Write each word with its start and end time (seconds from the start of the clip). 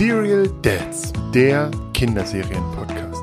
Serial 0.00 0.48
Dads, 0.62 1.12
der 1.34 1.70
Kinderserien-Podcast. 1.92 3.22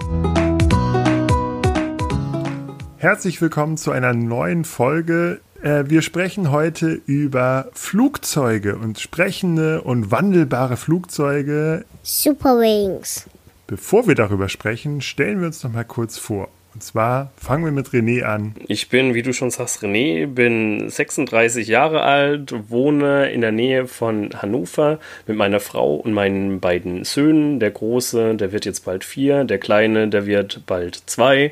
Herzlich 2.97 3.41
willkommen 3.41 3.77
zu 3.77 3.89
einer 3.89 4.13
neuen 4.13 4.63
Folge. 4.63 5.41
Äh, 5.63 5.85
wir 5.87 6.03
sprechen 6.03 6.51
heute 6.51 6.89
über 7.07 7.70
Flugzeuge 7.73 8.75
und 8.75 8.99
sprechende 8.99 9.81
und 9.81 10.11
wandelbare 10.11 10.77
Flugzeuge. 10.77 11.84
Super 12.03 12.59
Wings. 12.59 13.25
Bevor 13.66 14.07
wir 14.07 14.13
darüber 14.13 14.48
sprechen, 14.48 15.02
stellen 15.02 15.39
wir 15.39 15.48
uns 15.48 15.63
noch 15.63 15.73
mal 15.73 15.84
kurz 15.84 16.20
vor. 16.20 16.48
Und 16.78 16.84
zwar 16.84 17.32
fangen 17.38 17.66
wir 17.66 17.71
mit 17.71 17.88
René 17.88 18.21
an. 18.21 18.54
Ich 18.68 18.89
bin, 18.89 19.16
wie 19.16 19.23
du 19.23 19.34
schon 19.34 19.50
sagst, 19.50 19.82
René, 19.82 20.27
bin 20.27 20.91
36 20.91 21.68
Jahre 21.68 22.04
alt, 22.04 22.54
wohne 22.70 23.31
in 23.31 23.41
der 23.41 23.52
Nähe 23.52 23.88
von 23.88 24.30
Hannover 24.40 24.99
mit 25.26 25.38
meiner 25.38 25.59
Frau 25.59 25.95
und 25.95 26.13
meinen 26.13 26.59
beiden 26.59 27.04
Söhnen. 27.04 27.59
Der 27.59 27.71
Große, 27.71 28.35
der 28.35 28.52
wird 28.52 28.66
jetzt 28.66 28.85
bald 28.85 29.04
vier, 29.04 29.44
der 29.44 29.58
Kleine, 29.58 30.08
der 30.08 30.27
wird 30.27 30.68
bald 30.68 31.02
zwei. 31.08 31.52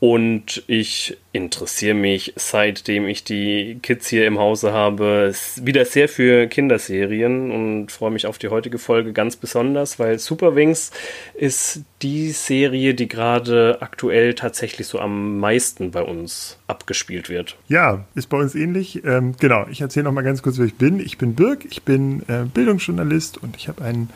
Und 0.00 0.62
ich 0.68 1.16
interessiere 1.32 1.94
mich, 1.94 2.32
seitdem 2.36 3.08
ich 3.08 3.24
die 3.24 3.80
Kids 3.82 4.06
hier 4.06 4.28
im 4.28 4.38
Hause 4.38 4.72
habe, 4.72 5.32
wieder 5.56 5.84
sehr 5.84 6.08
für 6.08 6.46
Kinderserien 6.46 7.50
und 7.50 7.90
freue 7.90 8.12
mich 8.12 8.26
auf 8.26 8.38
die 8.38 8.48
heutige 8.48 8.78
Folge 8.78 9.12
ganz 9.12 9.34
besonders, 9.34 9.98
weil 9.98 10.20
Super 10.20 10.54
Wings 10.54 10.92
ist 11.34 11.80
die 12.02 12.30
Serie, 12.30 12.94
die 12.94 13.08
gerade 13.08 13.78
aktuell 13.80 14.34
tatsächlich 14.34 14.86
so 14.86 15.00
am 15.00 15.40
meisten 15.40 15.90
bei 15.90 16.02
uns 16.02 16.58
abgespielt 16.68 17.28
wird. 17.28 17.56
Ja, 17.66 18.04
ist 18.14 18.28
bei 18.28 18.38
uns 18.38 18.54
ähnlich. 18.54 19.04
Ähm, 19.04 19.34
genau, 19.40 19.66
ich 19.68 19.80
erzähle 19.80 20.04
noch 20.04 20.12
mal 20.12 20.22
ganz 20.22 20.42
kurz, 20.42 20.58
wer 20.58 20.66
ich 20.66 20.76
bin. 20.76 21.00
Ich 21.00 21.18
bin 21.18 21.34
Birg, 21.34 21.64
ich 21.68 21.82
bin 21.82 22.22
äh, 22.28 22.44
Bildungsjournalist 22.44 23.42
und 23.42 23.56
ich 23.56 23.66
habe 23.66 23.82
einen 23.82 24.10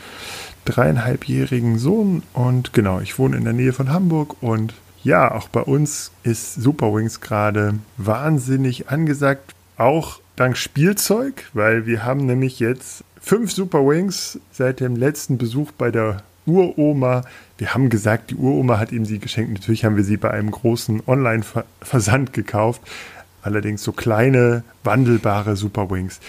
dreieinhalbjährigen 0.64 1.78
Sohn 1.78 2.22
und 2.34 2.72
genau, 2.72 3.00
ich 3.00 3.18
wohne 3.18 3.36
in 3.36 3.42
der 3.42 3.52
Nähe 3.52 3.72
von 3.72 3.92
Hamburg 3.92 4.40
und 4.42 4.74
ja, 5.02 5.32
auch 5.32 5.48
bei 5.48 5.60
uns 5.60 6.12
ist 6.22 6.54
Super 6.54 6.94
Wings 6.94 7.20
gerade 7.20 7.74
wahnsinnig 7.96 8.88
angesagt, 8.88 9.54
auch 9.76 10.20
dank 10.36 10.56
Spielzeug, 10.56 11.50
weil 11.52 11.86
wir 11.86 12.04
haben 12.04 12.26
nämlich 12.26 12.60
jetzt 12.60 13.04
fünf 13.20 13.52
Super 13.52 13.86
Wings 13.86 14.38
seit 14.52 14.80
dem 14.80 14.96
letzten 14.96 15.38
Besuch 15.38 15.72
bei 15.72 15.90
der 15.90 16.22
Uroma. 16.46 17.22
Wir 17.58 17.74
haben 17.74 17.88
gesagt, 17.88 18.30
die 18.30 18.34
Uroma 18.34 18.78
hat 18.78 18.92
ihm 18.92 19.04
sie 19.04 19.18
geschenkt. 19.18 19.52
Natürlich 19.52 19.84
haben 19.84 19.96
wir 19.96 20.04
sie 20.04 20.16
bei 20.16 20.30
einem 20.30 20.50
großen 20.50 21.02
Online-Versand 21.06 22.32
gekauft. 22.32 22.82
Allerdings 23.42 23.82
so 23.82 23.92
kleine, 23.92 24.64
wandelbare 24.84 25.56
Super 25.56 25.90
Wings. 25.90 26.20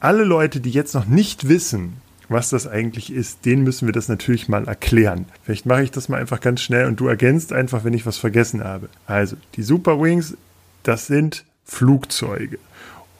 Alle 0.00 0.24
Leute, 0.24 0.60
die 0.60 0.70
jetzt 0.70 0.94
noch 0.94 1.06
nicht 1.06 1.48
wissen, 1.48 2.00
was 2.28 2.50
das 2.50 2.66
eigentlich 2.66 3.12
ist, 3.12 3.44
den 3.44 3.62
müssen 3.62 3.86
wir 3.86 3.92
das 3.92 4.08
natürlich 4.08 4.48
mal 4.48 4.66
erklären. 4.66 5.26
Vielleicht 5.44 5.66
mache 5.66 5.82
ich 5.82 5.90
das 5.90 6.08
mal 6.08 6.20
einfach 6.20 6.40
ganz 6.40 6.60
schnell 6.60 6.86
und 6.86 6.98
du 6.98 7.06
ergänzt 7.06 7.52
einfach, 7.52 7.84
wenn 7.84 7.94
ich 7.94 8.06
was 8.06 8.18
vergessen 8.18 8.64
habe. 8.64 8.88
Also, 9.06 9.36
die 9.54 9.62
Super 9.62 10.00
Wings, 10.00 10.36
das 10.82 11.06
sind 11.06 11.44
Flugzeuge. 11.64 12.58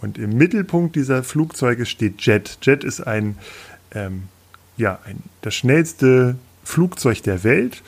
Und 0.01 0.19
im 0.19 0.37
Mittelpunkt 0.37 0.97
dieser 0.97 1.23
Flugzeuge 1.23 1.87
steht 1.87 2.23
Jet. 2.23 2.59
Jet 2.63 2.85
ist 2.85 3.01
ein, 3.01 3.39
ähm, 3.93 4.25
ja, 4.77 4.99
ein, 5.05 5.23
das 5.43 5.55
schnellste 5.55 6.37
Flugzeug 6.65 7.23
der 7.23 7.45
Welt 7.45 7.83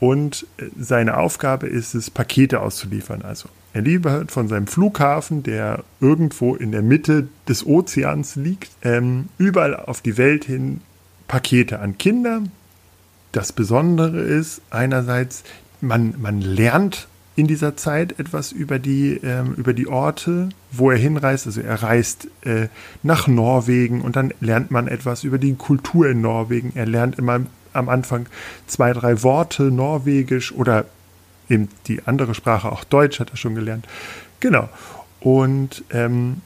und 0.00 0.46
äh, 0.58 0.66
seine 0.78 1.16
Aufgabe 1.16 1.66
ist 1.66 1.94
es, 1.94 2.10
Pakete 2.10 2.60
auszuliefern. 2.60 3.22
Also 3.22 3.48
er 3.74 3.82
liefert 3.82 4.30
von 4.30 4.46
seinem 4.46 4.68
Flughafen, 4.68 5.42
der 5.42 5.82
irgendwo 6.00 6.54
in 6.54 6.70
der 6.70 6.82
Mitte 6.82 7.26
des 7.48 7.66
Ozeans 7.66 8.36
liegt, 8.36 8.70
ähm, 8.82 9.28
überall 9.36 9.74
auf 9.74 10.00
die 10.00 10.16
Welt 10.16 10.44
hin 10.44 10.80
Pakete 11.26 11.80
an 11.80 11.98
Kinder. 11.98 12.42
Das 13.32 13.52
Besondere 13.52 14.20
ist 14.20 14.62
einerseits, 14.70 15.42
man, 15.80 16.14
man 16.20 16.40
lernt 16.40 17.08
in 17.34 17.48
dieser 17.48 17.76
Zeit 17.76 18.20
etwas 18.20 18.52
über 18.52 18.78
die, 18.78 19.20
ähm, 19.24 19.54
über 19.56 19.72
die 19.72 19.88
Orte, 19.88 20.50
wo 20.70 20.92
er 20.92 20.96
hinreist. 20.96 21.48
Also 21.48 21.60
er 21.60 21.82
reist 21.82 22.28
äh, 22.42 22.68
nach 23.02 23.26
Norwegen 23.26 24.02
und 24.02 24.14
dann 24.14 24.32
lernt 24.40 24.70
man 24.70 24.86
etwas 24.86 25.24
über 25.24 25.38
die 25.38 25.54
Kultur 25.56 26.08
in 26.08 26.20
Norwegen. 26.20 26.70
Er 26.76 26.86
lernt 26.86 27.18
immer 27.18 27.40
am 27.72 27.88
Anfang 27.88 28.26
zwei, 28.68 28.92
drei 28.92 29.24
Worte 29.24 29.64
Norwegisch 29.64 30.52
oder 30.52 30.86
eben 31.48 31.68
die 31.86 32.06
andere 32.06 32.34
Sprache, 32.34 32.70
auch 32.70 32.84
Deutsch 32.84 33.20
hat 33.20 33.30
er 33.30 33.36
schon 33.36 33.54
gelernt. 33.54 33.86
Genau. 34.40 34.68
Und 35.20 35.84
ähm, 35.90 36.42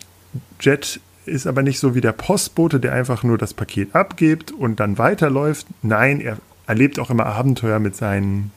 Jet 0.61 1.01
ist 1.27 1.47
aber 1.47 1.63
nicht 1.63 1.79
so 1.79 1.95
wie 1.95 2.01
der 2.01 2.13
Postbote, 2.13 2.81
der 2.81 2.93
einfach 2.93 3.23
nur 3.23 3.39
das 3.39 3.55
Paket 3.55 3.95
abgibt 3.95 4.51
und 4.51 4.81
dann 4.81 4.99
weiterläuft. 4.99 5.67
Nein, 5.83 6.21
er 6.21 6.39
erlebt 6.67 6.99
auch 6.99 7.11
immer 7.11 7.27
Abenteuer 7.27 7.79
mit 7.79 7.97
seinen, 7.97 8.53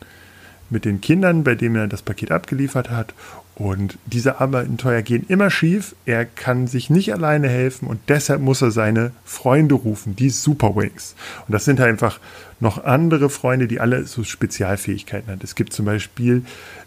mit 0.71 0.85
den 0.85 1.01
Kindern, 1.01 1.43
bei 1.43 1.55
denen 1.55 1.75
er 1.75 1.87
das 1.87 2.01
Paket 2.01 2.31
abgeliefert 2.31 2.89
hat. 2.89 3.13
Und 3.55 3.99
diese 4.05 4.39
Abenteuer 4.39 5.01
gehen 5.03 5.25
immer 5.27 5.51
schief. 5.51 5.93
Er 6.05 6.25
kann 6.25 6.65
sich 6.65 6.89
nicht 6.89 7.13
alleine 7.13 7.47
helfen 7.47 7.87
und 7.87 7.99
deshalb 8.07 8.41
muss 8.41 8.61
er 8.61 8.71
seine 8.71 9.11
Freunde 9.23 9.75
rufen, 9.75 10.15
die 10.15 10.29
Superwings. 10.29 11.15
Und 11.47 11.53
das 11.53 11.65
sind 11.65 11.79
halt 11.79 11.89
einfach 11.89 12.19
noch 12.59 12.83
andere 12.83 13.29
Freunde, 13.29 13.67
die 13.67 13.79
alle 13.79 14.05
so 14.05 14.23
Spezialfähigkeiten 14.23 15.29
haben. 15.29 15.41
Es 15.43 15.55
gibt 15.55 15.73
zum 15.73 15.85
Beispiel 15.85 16.43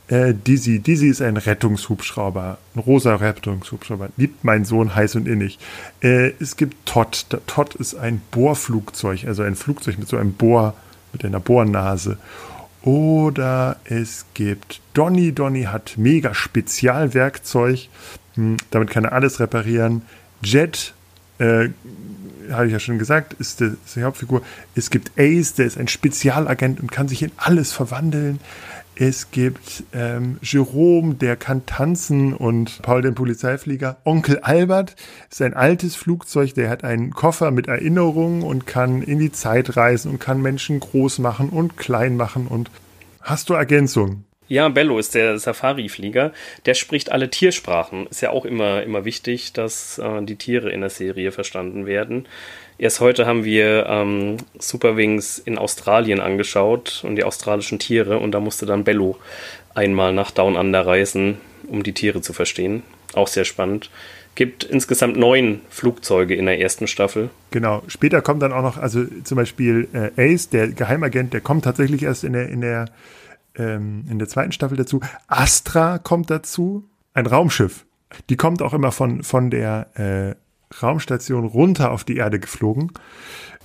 äh, 0.08 0.34
Dizzy. 0.34 0.80
Dizzy 0.80 1.08
ist 1.08 1.22
ein 1.22 1.36
Rettungshubschrauber, 1.36 2.58
ein 2.74 2.80
rosa 2.80 3.14
Rettungshubschrauber. 3.16 4.08
Liebt 4.16 4.42
mein 4.42 4.64
Sohn 4.64 4.94
heiß 4.94 5.16
und 5.16 5.28
innig. 5.28 5.58
Äh, 6.00 6.32
es 6.40 6.56
gibt 6.56 6.86
Todd. 6.86 7.26
Todd 7.46 7.74
ist 7.74 7.94
ein 7.94 8.20
Bohrflugzeug, 8.30 9.26
also 9.26 9.42
ein 9.42 9.54
Flugzeug 9.54 9.98
mit 9.98 10.08
so 10.08 10.16
einem 10.16 10.32
Bohr, 10.32 10.74
mit 11.12 11.24
einer 11.24 11.40
Bohrnase. 11.40 12.18
Oder 12.84 13.76
es 13.84 14.26
gibt 14.34 14.82
Donny. 14.92 15.32
Donny 15.32 15.62
hat 15.64 15.94
mega 15.96 16.34
Spezialwerkzeug. 16.34 17.88
Hm, 18.34 18.58
damit 18.70 18.90
kann 18.90 19.04
er 19.04 19.12
alles 19.12 19.40
reparieren. 19.40 20.02
Jet, 20.42 20.92
äh, 21.38 21.70
habe 22.50 22.66
ich 22.66 22.72
ja 22.72 22.78
schon 22.78 22.98
gesagt, 22.98 23.32
ist 23.34 23.60
die, 23.60 23.72
ist 23.86 23.96
die, 23.96 24.02
Hauptfigur. 24.02 24.42
Es 24.74 24.90
gibt 24.90 25.12
Ace, 25.18 25.54
der 25.54 25.64
ist 25.64 25.78
ein 25.78 25.88
Spezialagent 25.88 26.78
und 26.78 26.92
kann 26.92 27.08
sich 27.08 27.22
in 27.22 27.32
alles 27.38 27.72
verwandeln. 27.72 28.38
Es 28.96 29.32
gibt 29.32 29.82
ähm, 29.92 30.38
Jerome, 30.40 31.14
der 31.14 31.34
kann 31.36 31.66
tanzen 31.66 32.32
und 32.32 32.80
Paul, 32.82 33.02
den 33.02 33.14
Polizeiflieger. 33.14 33.96
Onkel 34.04 34.38
Albert 34.38 34.94
ist 35.30 35.42
ein 35.42 35.54
altes 35.54 35.96
Flugzeug, 35.96 36.54
der 36.54 36.70
hat 36.70 36.84
einen 36.84 37.10
Koffer 37.10 37.50
mit 37.50 37.66
Erinnerungen 37.66 38.42
und 38.42 38.66
kann 38.66 39.02
in 39.02 39.18
die 39.18 39.32
Zeit 39.32 39.76
reisen 39.76 40.12
und 40.12 40.20
kann 40.20 40.40
Menschen 40.40 40.78
groß 40.78 41.18
machen 41.18 41.48
und 41.48 41.76
klein 41.76 42.16
machen. 42.16 42.46
Und 42.46 42.70
hast 43.20 43.50
du 43.50 43.54
Ergänzung? 43.54 44.24
Ja, 44.46 44.68
Bello 44.68 44.98
ist 44.98 45.14
der 45.14 45.38
Safari-Flieger. 45.38 46.32
Der 46.66 46.74
spricht 46.74 47.10
alle 47.10 47.30
Tiersprachen. 47.30 48.06
Ist 48.06 48.20
ja 48.20 48.30
auch 48.30 48.44
immer, 48.44 48.82
immer 48.82 49.06
wichtig, 49.06 49.54
dass 49.54 49.98
äh, 49.98 50.22
die 50.22 50.36
Tiere 50.36 50.70
in 50.70 50.82
der 50.82 50.90
Serie 50.90 51.32
verstanden 51.32 51.86
werden. 51.86 52.28
Erst 52.76 53.00
heute 53.00 53.26
haben 53.26 53.44
wir 53.44 53.86
ähm, 53.86 54.38
Superwings 54.58 55.38
in 55.38 55.58
Australien 55.58 56.20
angeschaut 56.20 57.02
und 57.06 57.16
die 57.16 57.24
australischen 57.24 57.78
Tiere 57.78 58.18
und 58.18 58.32
da 58.32 58.40
musste 58.40 58.66
dann 58.66 58.84
Bello 58.84 59.16
einmal 59.74 60.12
nach 60.12 60.30
Down 60.30 60.56
Under 60.56 60.84
reisen, 60.84 61.38
um 61.68 61.82
die 61.82 61.92
Tiere 61.92 62.20
zu 62.20 62.32
verstehen. 62.32 62.82
Auch 63.14 63.28
sehr 63.28 63.44
spannend. 63.44 63.90
Gibt 64.34 64.64
insgesamt 64.64 65.16
neun 65.16 65.60
Flugzeuge 65.70 66.34
in 66.34 66.46
der 66.46 66.60
ersten 66.60 66.88
Staffel. 66.88 67.30
Genau. 67.52 67.84
Später 67.86 68.20
kommt 68.20 68.42
dann 68.42 68.52
auch 68.52 68.62
noch, 68.62 68.78
also 68.78 69.04
zum 69.22 69.36
Beispiel 69.36 69.88
äh, 69.92 70.34
Ace, 70.34 70.48
der 70.48 70.68
Geheimagent, 70.68 71.32
der 71.32 71.40
kommt 71.40 71.64
tatsächlich 71.64 72.02
erst 72.02 72.24
in 72.24 72.32
der, 72.32 72.48
in 72.48 72.60
der, 72.60 72.86
ähm, 73.56 74.04
in 74.10 74.18
der 74.18 74.26
zweiten 74.26 74.50
Staffel 74.50 74.76
dazu. 74.76 75.00
Astra 75.28 75.98
kommt 75.98 76.30
dazu, 76.30 76.88
ein 77.12 77.26
Raumschiff. 77.26 77.86
Die 78.28 78.36
kommt 78.36 78.62
auch 78.62 78.74
immer 78.74 78.90
von, 78.90 79.22
von 79.22 79.50
der 79.50 79.86
äh, 79.94 80.43
Raumstation 80.82 81.44
runter 81.44 81.90
auf 81.90 82.04
die 82.04 82.16
Erde 82.16 82.38
geflogen. 82.40 82.92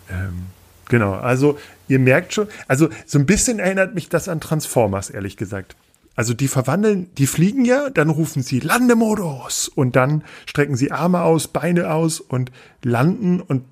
Ähm, 0.10 0.48
genau, 0.88 1.14
also 1.14 1.58
ihr 1.88 2.00
merkt 2.00 2.34
schon, 2.34 2.48
also 2.68 2.90
so 3.06 3.20
ein 3.20 3.26
bisschen 3.26 3.60
erinnert 3.60 3.96
mich 3.96 4.10
das 4.10 4.28
an 4.28 4.40
Transformers, 4.40 5.10
ehrlich 5.10 5.38
gesagt. 5.38 5.76
Also 6.16 6.34
die 6.34 6.50
verwandeln, 6.50 7.10
die 7.18 7.28
fliegen 7.28 7.64
ja, 7.64 7.90
dann 7.90 8.10
rufen 8.10 8.44
sie 8.44 8.60
Landemodus 8.60 9.70
und 9.70 9.96
dann 9.96 10.24
strecken 10.46 10.76
sie 10.76 10.92
Arme 10.92 11.22
aus, 11.22 11.48
Beine 11.48 11.94
aus 11.94 12.20
und 12.20 12.52
landen 12.84 13.40
und 13.40 13.64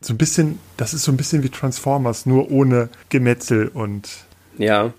so 0.00 0.14
ein 0.14 0.18
bisschen, 0.18 0.60
das 0.76 0.94
ist 0.94 1.02
so 1.02 1.10
ein 1.10 1.16
bisschen 1.16 1.42
wie 1.42 1.48
Transformers, 1.48 2.24
nur 2.24 2.52
ohne 2.52 2.88
Gemetzel 3.08 3.66
und. 3.66 4.08
Ja, 4.58 4.92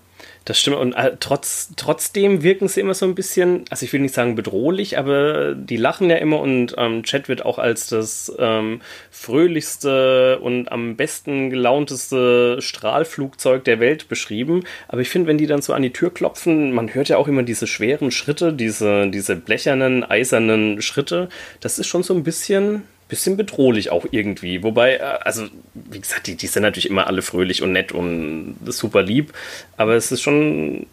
das 0.50 0.58
stimmt. 0.58 0.78
Und 0.78 0.94
äh, 0.94 1.12
trotz, 1.20 1.70
trotzdem 1.76 2.42
wirken 2.42 2.66
sie 2.66 2.80
immer 2.80 2.94
so 2.94 3.06
ein 3.06 3.14
bisschen, 3.14 3.64
also 3.70 3.84
ich 3.84 3.92
will 3.92 4.00
nicht 4.00 4.14
sagen 4.14 4.34
bedrohlich, 4.34 4.98
aber 4.98 5.54
die 5.54 5.76
lachen 5.76 6.10
ja 6.10 6.16
immer 6.16 6.40
und 6.40 6.74
ähm, 6.76 7.04
Chat 7.04 7.28
wird 7.28 7.44
auch 7.44 7.58
als 7.60 7.86
das 7.86 8.32
ähm, 8.36 8.80
fröhlichste 9.12 10.40
und 10.40 10.72
am 10.72 10.96
besten 10.96 11.50
gelaunteste 11.50 12.60
Strahlflugzeug 12.60 13.62
der 13.62 13.78
Welt 13.78 14.08
beschrieben. 14.08 14.64
Aber 14.88 15.02
ich 15.02 15.08
finde, 15.08 15.28
wenn 15.28 15.38
die 15.38 15.46
dann 15.46 15.62
so 15.62 15.72
an 15.72 15.82
die 15.82 15.92
Tür 15.92 16.12
klopfen, 16.12 16.72
man 16.72 16.92
hört 16.92 17.08
ja 17.08 17.16
auch 17.16 17.28
immer 17.28 17.44
diese 17.44 17.68
schweren 17.68 18.10
Schritte, 18.10 18.52
diese, 18.52 19.08
diese 19.08 19.36
blechernen, 19.36 20.02
eisernen 20.02 20.82
Schritte. 20.82 21.28
Das 21.60 21.78
ist 21.78 21.86
schon 21.86 22.02
so 22.02 22.12
ein 22.12 22.24
bisschen 22.24 22.82
bisschen 23.10 23.36
bedrohlich 23.36 23.90
auch 23.90 24.06
irgendwie. 24.10 24.62
Wobei, 24.62 24.96
äh, 24.96 25.00
also, 25.00 25.46
wie 25.74 26.00
gesagt, 26.00 26.26
die, 26.26 26.36
die 26.36 26.46
sind 26.46 26.62
natürlich 26.62 26.88
immer 26.88 27.06
alle 27.06 27.20
fröhlich 27.22 27.62
und 27.62 27.72
nett 27.72 27.92
und 27.92 28.56
super 28.66 29.02
lieb, 29.02 29.34
aber 29.76 29.94
es 29.94 30.10
ist 30.10 30.22
schon 30.22 30.86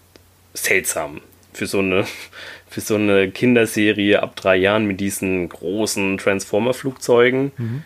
seltsam 0.54 1.22
für 1.54 1.68
so 1.68 1.80
eine, 1.80 2.06
für 2.70 2.82
so 2.82 2.96
eine 2.96 3.32
Kinderserie 3.32 4.22
ab 4.22 4.36
drei 4.36 4.58
Jahren 4.58 4.86
mit 4.86 5.00
diesen 5.00 5.48
großen 5.48 6.18
Transformer-Flugzeugen. 6.18 7.52
Mhm. 7.58 7.84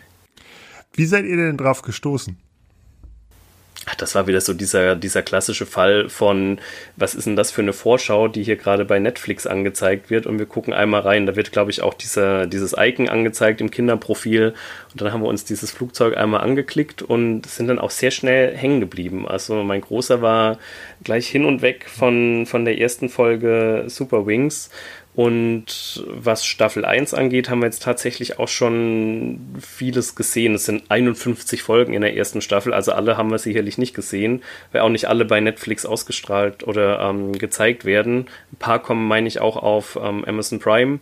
Wie 0.94 1.06
seid 1.06 1.24
ihr 1.24 1.36
denn 1.36 1.56
drauf 1.56 1.82
gestoßen? 1.82 2.36
Das 3.98 4.14
war 4.14 4.26
wieder 4.26 4.40
so 4.40 4.54
dieser, 4.54 4.94
dieser 4.94 5.22
klassische 5.22 5.66
Fall 5.66 6.08
von, 6.08 6.60
was 6.96 7.14
ist 7.14 7.26
denn 7.26 7.36
das 7.36 7.50
für 7.50 7.62
eine 7.62 7.72
Vorschau, 7.72 8.28
die 8.28 8.42
hier 8.42 8.56
gerade 8.56 8.84
bei 8.84 8.98
Netflix 8.98 9.46
angezeigt 9.46 10.08
wird 10.08 10.26
und 10.26 10.38
wir 10.38 10.46
gucken 10.46 10.72
einmal 10.72 11.00
rein. 11.00 11.26
Da 11.26 11.34
wird, 11.34 11.52
glaube 11.52 11.70
ich, 11.70 11.82
auch 11.82 11.94
dieser, 11.94 12.46
dieses 12.46 12.74
Icon 12.78 13.08
angezeigt 13.08 13.60
im 13.60 13.70
Kinderprofil 13.70 14.54
und 14.92 15.00
dann 15.00 15.12
haben 15.12 15.22
wir 15.22 15.28
uns 15.28 15.44
dieses 15.44 15.72
Flugzeug 15.72 16.16
einmal 16.16 16.42
angeklickt 16.42 17.02
und 17.02 17.46
sind 17.46 17.68
dann 17.68 17.78
auch 17.78 17.90
sehr 17.90 18.12
schnell 18.12 18.56
hängen 18.56 18.80
geblieben. 18.80 19.26
Also 19.26 19.62
mein 19.64 19.80
Großer 19.80 20.22
war 20.22 20.58
gleich 21.02 21.28
hin 21.28 21.44
und 21.44 21.62
weg 21.62 21.86
von, 21.88 22.46
von 22.46 22.64
der 22.64 22.78
ersten 22.78 23.08
Folge 23.08 23.84
Super 23.88 24.26
Wings 24.26 24.70
und 25.14 26.04
was 26.06 26.46
Staffel 26.46 26.86
1 26.86 27.12
angeht, 27.12 27.50
haben 27.50 27.60
wir 27.60 27.66
jetzt 27.66 27.82
tatsächlich 27.82 28.38
auch 28.38 28.48
schon 28.48 29.40
vieles 29.60 30.14
gesehen. 30.14 30.54
Es 30.54 30.64
sind 30.64 30.84
51 30.88 31.62
Folgen 31.62 31.92
in 31.92 32.00
der 32.00 32.16
ersten 32.16 32.40
Staffel, 32.40 32.72
also 32.72 32.92
alle 32.92 33.18
haben 33.18 33.30
wir 33.30 33.38
sicherlich 33.38 33.76
nicht 33.76 33.94
gesehen, 33.94 34.42
weil 34.72 34.80
auch 34.80 34.88
nicht 34.88 35.08
alle 35.08 35.26
bei 35.26 35.40
Netflix 35.40 35.84
ausgestrahlt 35.84 36.66
oder 36.66 37.00
ähm, 37.00 37.32
gezeigt 37.32 37.84
werden. 37.84 38.26
Ein 38.52 38.56
paar 38.58 38.78
kommen, 38.80 39.06
meine 39.06 39.28
ich, 39.28 39.38
auch 39.40 39.56
auf 39.56 39.98
ähm, 40.02 40.24
Amazon 40.24 40.60
Prime. 40.60 41.00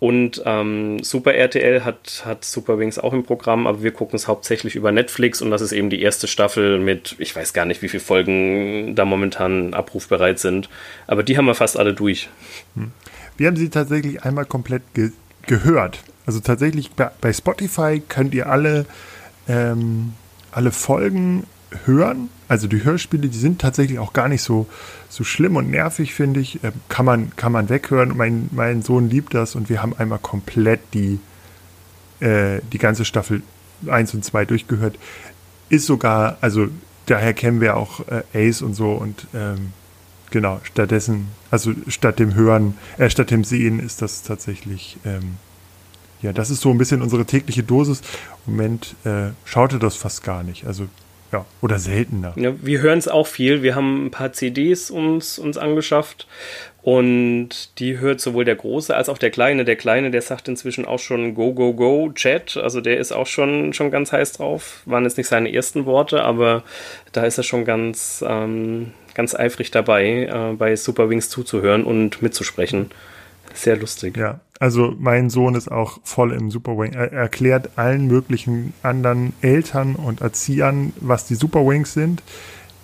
Und 0.00 0.42
ähm, 0.46 1.02
Super 1.02 1.34
RTL 1.34 1.84
hat, 1.84 2.22
hat 2.24 2.44
Super 2.44 2.78
Wings 2.78 2.98
auch 2.98 3.12
im 3.12 3.24
Programm, 3.24 3.66
aber 3.66 3.82
wir 3.82 3.90
gucken 3.90 4.16
es 4.16 4.28
hauptsächlich 4.28 4.76
über 4.76 4.92
Netflix 4.92 5.42
und 5.42 5.50
das 5.50 5.60
ist 5.60 5.72
eben 5.72 5.90
die 5.90 6.00
erste 6.00 6.28
Staffel 6.28 6.78
mit, 6.78 7.16
ich 7.18 7.34
weiß 7.34 7.52
gar 7.52 7.64
nicht, 7.64 7.82
wie 7.82 7.88
viele 7.88 8.02
Folgen 8.02 8.94
da 8.94 9.04
momentan 9.04 9.74
abrufbereit 9.74 10.38
sind. 10.38 10.70
Aber 11.08 11.24
die 11.24 11.36
haben 11.36 11.46
wir 11.46 11.56
fast 11.56 11.76
alle 11.76 11.94
durch. 11.94 12.28
Hm. 12.74 12.92
Wir 13.38 13.46
haben 13.46 13.56
sie 13.56 13.70
tatsächlich 13.70 14.24
einmal 14.24 14.44
komplett 14.44 14.82
ge 14.94 15.12
gehört. 15.46 16.04
Also 16.26 16.40
tatsächlich 16.40 16.90
bei, 16.90 17.10
bei, 17.22 17.32
Spotify 17.32 18.02
könnt 18.06 18.34
ihr 18.34 18.50
alle, 18.50 18.84
ähm, 19.48 20.12
alle 20.52 20.72
Folgen 20.72 21.44
hören. 21.86 22.28
Also 22.48 22.66
die 22.66 22.84
Hörspiele, 22.84 23.28
die 23.28 23.38
sind 23.38 23.62
tatsächlich 23.62 23.98
auch 23.98 24.12
gar 24.12 24.28
nicht 24.28 24.42
so, 24.42 24.66
so 25.08 25.24
schlimm 25.24 25.56
und 25.56 25.70
nervig, 25.70 26.12
finde 26.12 26.40
ich. 26.40 26.62
Ähm, 26.62 26.72
kann, 26.90 27.06
man, 27.06 27.34
kann 27.36 27.52
man 27.52 27.70
weghören. 27.70 28.14
Mein, 28.14 28.50
mein 28.52 28.82
Sohn 28.82 29.08
liebt 29.08 29.32
das 29.32 29.54
und 29.54 29.70
wir 29.70 29.80
haben 29.80 29.96
einmal 29.96 30.18
komplett 30.18 30.80
die, 30.92 31.18
äh, 32.20 32.60
die 32.72 32.78
ganze 32.78 33.06
Staffel 33.06 33.42
1 33.86 34.12
und 34.12 34.22
2 34.22 34.44
durchgehört. 34.44 34.98
Ist 35.70 35.86
sogar, 35.86 36.36
also 36.42 36.68
daher 37.06 37.32
kennen 37.32 37.62
wir 37.62 37.78
auch 37.78 38.00
äh, 38.08 38.48
Ace 38.48 38.60
und 38.60 38.74
so 38.74 38.92
und 38.92 39.26
ähm, 39.34 39.72
genau, 40.30 40.60
stattdessen, 40.62 41.28
also 41.50 41.72
statt 41.88 42.18
dem 42.18 42.34
Hören, 42.34 42.76
äh, 42.98 43.10
statt 43.10 43.30
dem 43.30 43.44
Sehen 43.44 43.80
ist 43.80 44.02
das 44.02 44.22
tatsächlich, 44.22 44.98
ähm, 45.04 45.36
ja, 46.22 46.32
das 46.32 46.50
ist 46.50 46.60
so 46.60 46.70
ein 46.70 46.78
bisschen 46.78 47.02
unsere 47.02 47.24
tägliche 47.24 47.62
Dosis. 47.62 48.02
Im 48.46 48.56
Moment 48.56 48.96
äh, 49.04 49.30
schaute 49.44 49.78
das 49.78 49.96
fast 49.96 50.24
gar 50.24 50.42
nicht. 50.42 50.66
Also 50.66 50.88
ja, 51.32 51.44
oder 51.60 51.78
seltener. 51.78 52.32
Ja, 52.36 52.54
wir 52.60 52.80
hören 52.80 52.98
es 52.98 53.06
auch 53.06 53.26
viel. 53.26 53.62
Wir 53.62 53.74
haben 53.74 54.06
ein 54.06 54.10
paar 54.10 54.32
CDs 54.32 54.90
uns, 54.90 55.38
uns 55.38 55.58
angeschafft 55.58 56.26
und 56.82 57.78
die 57.78 57.98
hört 57.98 58.20
sowohl 58.20 58.46
der 58.46 58.56
Große 58.56 58.96
als 58.96 59.10
auch 59.10 59.18
der 59.18 59.30
Kleine. 59.30 59.66
Der 59.66 59.76
Kleine, 59.76 60.10
der 60.10 60.22
sagt 60.22 60.48
inzwischen 60.48 60.86
auch 60.86 60.98
schon 60.98 61.34
Go, 61.34 61.52
Go, 61.52 61.74
Go, 61.74 62.10
Chat. 62.14 62.56
Also 62.56 62.80
der 62.80 62.96
ist 62.96 63.12
auch 63.12 63.26
schon, 63.26 63.74
schon 63.74 63.90
ganz 63.90 64.10
heiß 64.10 64.32
drauf. 64.32 64.82
Waren 64.86 65.04
jetzt 65.04 65.18
nicht 65.18 65.26
seine 65.28 65.52
ersten 65.52 65.84
Worte, 65.84 66.22
aber 66.22 66.62
da 67.12 67.24
ist 67.24 67.36
er 67.36 67.44
schon 67.44 67.66
ganz, 67.66 68.24
ähm, 68.26 68.92
ganz 69.18 69.34
eifrig 69.34 69.72
dabei, 69.72 70.28
äh, 70.30 70.54
bei 70.56 70.76
Super 70.76 71.10
Wings 71.10 71.28
zuzuhören 71.28 71.82
und 71.82 72.22
mitzusprechen. 72.22 72.92
Sehr 73.52 73.76
lustig. 73.76 74.16
Ja, 74.16 74.38
also 74.60 74.94
mein 74.96 75.28
Sohn 75.28 75.56
ist 75.56 75.72
auch 75.72 75.98
voll 76.04 76.32
im 76.32 76.52
Super 76.52 76.78
Wing. 76.78 76.92
Er 76.92 77.12
erklärt 77.12 77.70
allen 77.74 78.06
möglichen 78.06 78.74
anderen 78.84 79.32
Eltern 79.40 79.96
und 79.96 80.20
Erziehern, 80.20 80.92
was 81.00 81.26
die 81.26 81.34
Super 81.34 81.66
Wings 81.66 81.94
sind. 81.94 82.22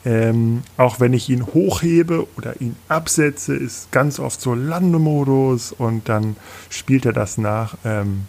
Ähm, 0.04 0.64
auch 0.76 0.98
wenn 0.98 1.12
ich 1.12 1.30
ihn 1.30 1.46
hochhebe 1.46 2.26
oder 2.36 2.60
ihn 2.60 2.74
absetze, 2.88 3.54
ist 3.54 3.92
ganz 3.92 4.18
oft 4.18 4.40
so 4.40 4.54
Landemodus 4.54 5.70
und 5.70 6.08
dann 6.08 6.34
spielt 6.68 7.06
er 7.06 7.12
das 7.12 7.38
nach. 7.38 7.76
Ähm, 7.84 8.26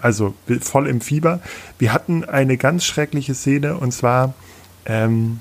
also 0.00 0.34
voll 0.60 0.88
im 0.88 1.00
Fieber. 1.00 1.38
Wir 1.78 1.92
hatten 1.92 2.24
eine 2.24 2.56
ganz 2.56 2.84
schreckliche 2.84 3.34
Szene 3.34 3.76
und 3.76 3.92
zwar 3.92 4.34
ähm, 4.84 5.38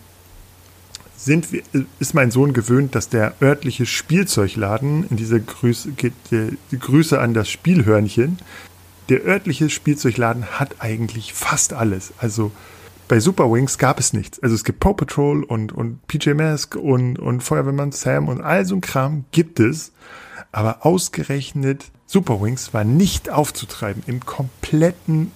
sind 1.19 1.51
wir, 1.51 1.63
ist 1.99 2.13
mein 2.13 2.31
Sohn 2.31 2.53
gewöhnt, 2.53 2.95
dass 2.95 3.09
der 3.09 3.33
örtliche 3.41 3.85
Spielzeugladen, 3.85 5.05
in 5.09 5.17
dieser 5.17 5.39
Grüße, 5.39 5.91
die, 5.91 6.57
die 6.71 6.79
Grüße 6.79 7.19
an 7.19 7.33
das 7.33 7.49
Spielhörnchen, 7.49 8.37
der 9.09 9.25
örtliche 9.25 9.69
Spielzeugladen 9.69 10.45
hat 10.45 10.77
eigentlich 10.79 11.33
fast 11.33 11.73
alles. 11.73 12.13
Also 12.19 12.51
bei 13.09 13.19
Super 13.19 13.51
Wings 13.51 13.77
gab 13.77 13.99
es 13.99 14.13
nichts. 14.13 14.41
Also 14.41 14.55
es 14.55 14.63
gibt 14.63 14.79
Paw 14.79 14.93
Patrol 14.93 15.43
und, 15.43 15.73
und 15.73 16.07
PJ 16.07 16.35
Mask 16.35 16.75
und, 16.75 17.19
und 17.19 17.41
Feuerwehrmann 17.41 17.91
Sam 17.91 18.29
und 18.29 18.41
all 18.41 18.65
so 18.65 18.75
ein 18.75 18.81
Kram 18.81 19.25
gibt 19.31 19.59
es. 19.59 19.91
Aber 20.51 20.85
ausgerechnet 20.85 21.91
Super 22.05 22.41
Wings 22.41 22.73
war 22.73 22.85
nicht 22.85 23.29
aufzutreiben 23.29 24.03
im 24.07 24.25
kompletten 24.25 25.31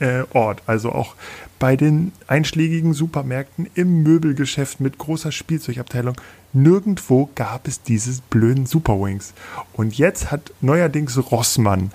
äh, 0.00 0.24
Ort. 0.32 0.62
Also 0.66 0.90
auch 0.90 1.14
bei 1.60 1.76
den 1.76 2.10
einschlägigen 2.26 2.94
Supermärkten, 2.94 3.68
im 3.74 4.02
Möbelgeschäft 4.02 4.80
mit 4.80 4.98
großer 4.98 5.30
Spielzeugabteilung. 5.30 6.16
Nirgendwo 6.52 7.28
gab 7.36 7.68
es 7.68 7.82
dieses 7.82 8.22
blöden 8.22 8.66
Superwings. 8.66 9.34
Und 9.74 9.96
jetzt 9.96 10.32
hat 10.32 10.52
neuerdings 10.62 11.30
Rossmann 11.30 11.92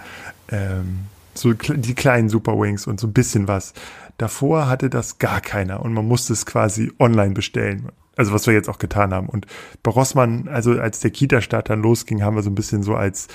ähm, 0.50 1.00
so 1.34 1.52
die 1.54 1.96
kleinen 1.96 2.30
Superwings 2.30 2.88
und 2.88 3.00
so 3.00 3.08
ein 3.08 3.14
bisschen 3.14 3.48
was. 3.48 3.74
Davor 4.18 4.68
hatte 4.68 4.90
das 4.90 5.18
gar 5.18 5.42
keiner 5.42 5.82
und 5.82 5.94
man 5.94 6.08
musste 6.08 6.32
es 6.32 6.46
quasi 6.46 6.94
online 7.00 7.34
bestellen. 7.34 7.90
Also 8.16 8.32
was 8.32 8.46
wir 8.46 8.54
jetzt 8.54 8.70
auch 8.70 8.80
getan 8.80 9.14
haben. 9.14 9.28
Und 9.28 9.48
bei 9.82 9.92
Rossmann, 9.92 10.48
also 10.48 10.80
als 10.80 11.00
der 11.00 11.12
Kita-Start 11.12 11.70
dann 11.70 11.82
losging, 11.82 12.22
haben 12.22 12.36
wir 12.36 12.44
so 12.44 12.52
ein 12.52 12.56
bisschen 12.56 12.84
so 12.84 12.96
als 12.96 13.28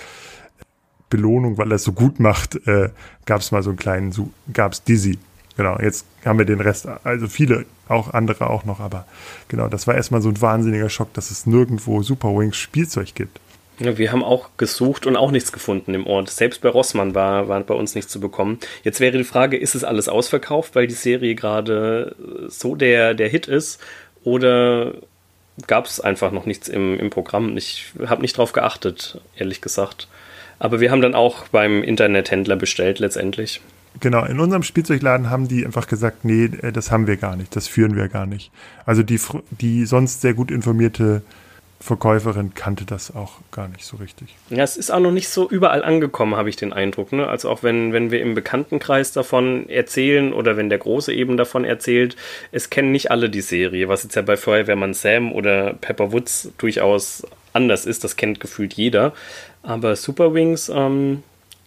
Belohnung, 1.11 1.59
weil 1.59 1.73
er 1.73 1.75
es 1.75 1.82
so 1.82 1.93
gut 1.93 2.21
macht, 2.21 2.55
äh, 2.69 2.91
gab 3.27 3.41
es 3.41 3.50
mal 3.50 3.65
so 3.65 3.71
einen 3.71 3.79
kleinen, 3.79 4.32
gab 4.53 4.72
es 4.72 4.84
Dizzy. 4.84 5.19
Genau, 5.60 5.79
jetzt 5.79 6.06
haben 6.24 6.38
wir 6.38 6.46
den 6.46 6.62
Rest, 6.62 6.88
also 7.05 7.29
viele, 7.29 7.67
auch 7.86 8.14
andere 8.14 8.48
auch 8.48 8.64
noch, 8.64 8.81
aber 8.81 9.05
genau, 9.48 9.69
das 9.69 9.86
war 9.86 9.94
erstmal 9.94 10.22
so 10.22 10.31
ein 10.31 10.40
wahnsinniger 10.40 10.88
Schock, 10.88 11.12
dass 11.12 11.31
es 11.31 11.44
nirgendwo 11.44 12.02
Super 12.02 12.29
Wings 12.29 12.56
Spielzeug 12.56 13.14
gibt. 13.14 13.38
Ja, 13.79 13.98
wir 13.98 14.10
haben 14.10 14.24
auch 14.24 14.48
gesucht 14.56 15.06
und 15.06 15.19
auch 15.19 15.31
nichts 15.31 15.52
gefunden 15.52 15.93
im 15.93 16.06
Ort. 16.06 16.31
Selbst 16.31 16.62
bei 16.62 16.70
Rossmann 16.70 17.14
war, 17.14 17.48
war 17.48 17.60
bei 17.60 17.74
uns 17.74 17.94
nichts 17.94 18.10
zu 18.10 18.20
bekommen. 18.20 18.58
Jetzt 18.84 19.00
wäre 19.00 19.19
die 19.19 19.22
Frage, 19.22 19.58
ist 19.58 19.74
es 19.74 19.84
alles 19.84 20.08
ausverkauft, 20.08 20.74
weil 20.74 20.86
die 20.86 20.94
Serie 20.94 21.34
gerade 21.34 22.17
so 22.48 22.74
der, 22.74 23.12
der 23.12 23.29
Hit 23.29 23.46
ist? 23.46 23.82
Oder 24.24 24.94
gab 25.67 25.84
es 25.84 26.00
einfach 26.00 26.32
noch 26.32 26.46
nichts 26.46 26.69
im, 26.69 26.98
im 26.98 27.10
Programm? 27.10 27.58
Ich 27.58 27.93
habe 28.06 28.22
nicht 28.22 28.38
drauf 28.38 28.52
geachtet, 28.52 29.20
ehrlich 29.36 29.60
gesagt. 29.60 30.08
Aber 30.58 30.81
wir 30.81 30.90
haben 30.90 31.02
dann 31.02 31.14
auch 31.14 31.48
beim 31.48 31.82
Internethändler 31.82 32.56
bestellt 32.56 32.98
letztendlich. 32.98 33.60
Genau, 33.99 34.25
in 34.25 34.39
unserem 34.39 34.63
Spielzeugladen 34.63 35.31
haben 35.31 35.49
die 35.49 35.67
einfach 35.67 35.89
gesagt, 35.89 36.25
nee, 36.25 36.44
äh, 36.44 36.73
das 36.73 36.91
haben 36.91 37.06
wir 37.06 37.17
gar 37.17 37.37
nicht, 37.37 37.56
das 37.56 37.67
führen 37.67 37.97
wir 37.97 38.09
gar 38.09 38.27
nicht. 38.27 38.53
Also 38.87 39.03
die, 39.03 39.20
die 39.51 39.85
sonst 39.85 40.20
sehr 40.20 40.35
gut 40.35 40.51
informierte 40.51 41.23
Verkäuferin 41.82 42.53
kannte 42.55 42.85
das 42.85 43.15
auch 43.15 43.39
gar 43.51 43.67
nicht 43.69 43.87
so 43.87 43.97
richtig. 43.97 44.37
Ja, 44.51 44.63
es 44.63 44.77
ist 44.77 44.91
auch 44.91 45.01
noch 45.01 45.13
nicht 45.13 45.31
so 45.31 45.49
überall 45.49 45.82
angekommen, 45.82 46.37
habe 46.37 46.51
ich 46.51 46.56
den 46.56 46.75
Eindruck. 46.75 47.11
Ne? 47.11 47.27
Also 47.27 47.49
auch 47.49 47.63
wenn, 47.63 47.94
wenn 47.94 48.11
wir 48.11 48.20
im 48.20 48.35
Bekanntenkreis 48.35 49.13
davon 49.13 49.67
erzählen 49.69 50.35
oder 50.35 50.59
wenn 50.59 50.69
der 50.69 50.79
Große 50.79 51.13
eben 51.13 51.39
davon 51.39 51.65
erzählt, 51.65 52.17
es 52.53 52.69
kennen 52.69 52.93
nicht 52.93 53.11
alle 53.11 53.31
die 53.31 53.41
Serie, 53.41 53.89
was 53.89 54.03
jetzt 54.03 54.15
ja 54.15 54.20
bei 54.20 54.37
Feuerwehrmann 54.37 54.93
Sam 54.93 55.32
oder 55.32 55.73
Pepper 55.73 56.13
Woods 56.13 56.53
durchaus 56.59 57.27
anders 57.55 57.87
ist, 57.87 58.05
das 58.05 58.17
kennt 58.17 58.41
gefühlt 58.41 58.75
jeder. 58.75 59.15
Aber 59.63 59.97
Super 59.97 60.35
Wings, 60.35 60.69
ähm, 60.69 61.23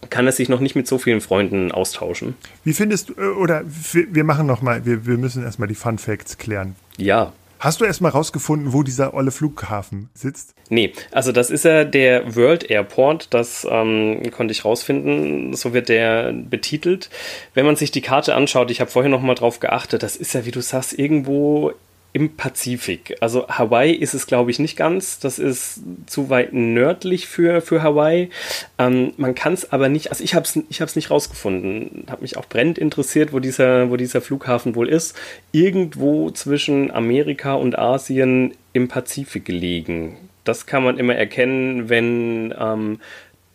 kann 0.10 0.26
er 0.26 0.32
sich 0.32 0.50
noch 0.50 0.60
nicht 0.60 0.76
mit 0.76 0.88
so 0.88 0.98
vielen 0.98 1.22
Freunden 1.22 1.72
austauschen. 1.72 2.36
Wie 2.64 2.74
findest 2.74 3.10
du, 3.10 3.14
äh, 3.14 3.28
oder 3.28 3.64
wir 3.66 4.24
machen 4.24 4.46
noch 4.48 4.62
mal, 4.62 4.86
wir, 4.86 5.06
wir 5.06 5.18
müssen 5.18 5.44
erstmal 5.44 5.68
die 5.68 5.76
Fun 5.76 5.98
Facts 5.98 6.38
klären. 6.38 6.76
Ja. 6.98 7.34
Hast 7.60 7.80
du 7.80 7.86
erstmal 7.86 8.12
rausgefunden, 8.12 8.74
wo 8.74 8.84
dieser 8.84 9.14
olle 9.14 9.32
Flughafen 9.32 10.10
sitzt? 10.14 10.54
Nee, 10.70 10.92
also 11.12 11.32
das 11.32 11.50
ist 11.50 11.64
ja 11.64 11.86
der 11.86 12.36
World 12.36 12.70
Airport, 12.70 13.34
das 13.34 13.66
ähm, 13.70 14.22
konnte 14.32 14.52
ich 14.52 14.66
rausfinden, 14.66 15.54
so 15.54 15.74
wird 15.74 15.88
der 15.88 16.34
betitelt. 16.34 17.10
Wenn 17.54 17.66
man 17.66 17.78
sich 17.78 17.92
die 17.92 18.02
Karte 18.02 18.36
anschaut, 18.36 18.70
ich 18.70 18.82
habe 18.82 18.92
vorher 18.92 19.10
noch 19.10 19.22
mal 19.22 19.36
drauf 19.36 19.62
geachtet, 19.62 20.04
das 20.04 20.18
ist 20.18 20.34
ja, 20.34 20.46
wie 20.46 20.52
du 20.52 20.60
sagst, 20.60 21.00
irgendwo 21.00 21.72
im 22.14 22.36
Pazifik. 22.38 23.18
Also 23.22 23.48
Hawaii 23.48 23.92
ist 23.92 24.14
es, 24.14 24.28
glaube 24.28 24.52
ich, 24.52 24.60
nicht 24.60 24.78
ganz. 24.78 25.20
Das 25.20 25.40
ist 25.40 25.82
zu 26.06 26.30
weit 26.30 26.54
nördlich 26.54 27.28
für, 27.28 27.60
für 27.60 27.82
Hawaii. 27.82 28.30
Ähm, 28.78 29.14
man 29.18 29.34
kann 29.34 29.54
es 29.54 29.72
aber 29.72 29.90
nicht, 29.90 30.12
also 30.12 30.24
ich 30.24 30.36
habe 30.36 30.46
es 30.46 30.56
ich 30.56 30.96
nicht 30.96 31.10
rausgefunden. 31.10 32.06
Habe 32.10 32.22
mich 32.22 32.38
auch 32.38 32.46
brennend 32.46 32.78
interessiert, 32.78 33.34
wo 33.34 33.40
dieser, 33.40 33.90
wo 33.90 33.98
dieser 33.98 34.22
Flughafen 34.22 34.76
wohl 34.76 34.90
ist. 34.90 35.18
Irgendwo 35.52 36.30
zwischen 36.30 36.92
Amerika 36.92 37.56
und 37.56 37.78
Asien 37.78 38.54
im 38.74 38.88
Pazifik 38.88 39.46
gelegen. 39.46 40.18
Das 40.44 40.68
kann 40.68 40.84
man 40.84 41.00
immer 41.00 41.16
erkennen, 41.16 41.90
wenn 41.90 42.54
ähm, 42.60 43.00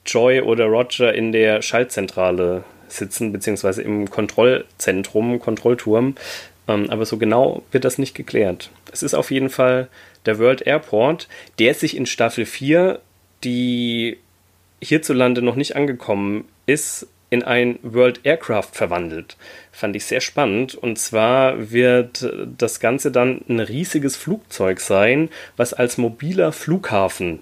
Joy 0.04 0.40
oder 0.40 0.64
Roger 0.64 1.14
in 1.14 1.30
der 1.30 1.62
Schaltzentrale 1.62 2.64
sitzen, 2.88 3.32
beziehungsweise 3.32 3.82
im 3.82 4.10
Kontrollzentrum, 4.10 5.38
Kontrollturm. 5.38 6.14
Ähm, 6.68 6.90
aber 6.90 7.06
so 7.06 7.16
genau 7.16 7.62
wird 7.72 7.84
das 7.84 7.98
nicht 7.98 8.14
geklärt. 8.14 8.70
Es 8.92 9.02
ist 9.02 9.14
auf 9.14 9.30
jeden 9.30 9.50
Fall 9.50 9.88
der 10.26 10.38
World 10.38 10.66
Airport, 10.66 11.28
der 11.58 11.74
sich 11.74 11.96
in 11.96 12.06
Staffel 12.06 12.46
4, 12.46 13.00
die 13.42 14.18
hierzulande 14.80 15.42
noch 15.42 15.56
nicht 15.56 15.74
angekommen 15.74 16.44
ist, 16.66 17.08
in 17.30 17.42
ein 17.42 17.78
World 17.82 18.20
Aircraft 18.24 18.70
verwandelt. 18.72 19.36
Fand 19.72 19.96
ich 19.96 20.04
sehr 20.06 20.20
spannend. 20.20 20.74
Und 20.74 20.98
zwar 20.98 21.70
wird 21.70 22.30
das 22.56 22.80
Ganze 22.80 23.10
dann 23.10 23.42
ein 23.48 23.60
riesiges 23.60 24.16
Flugzeug 24.16 24.80
sein, 24.80 25.28
was 25.56 25.74
als 25.74 25.98
mobiler 25.98 26.52
Flughafen 26.52 27.40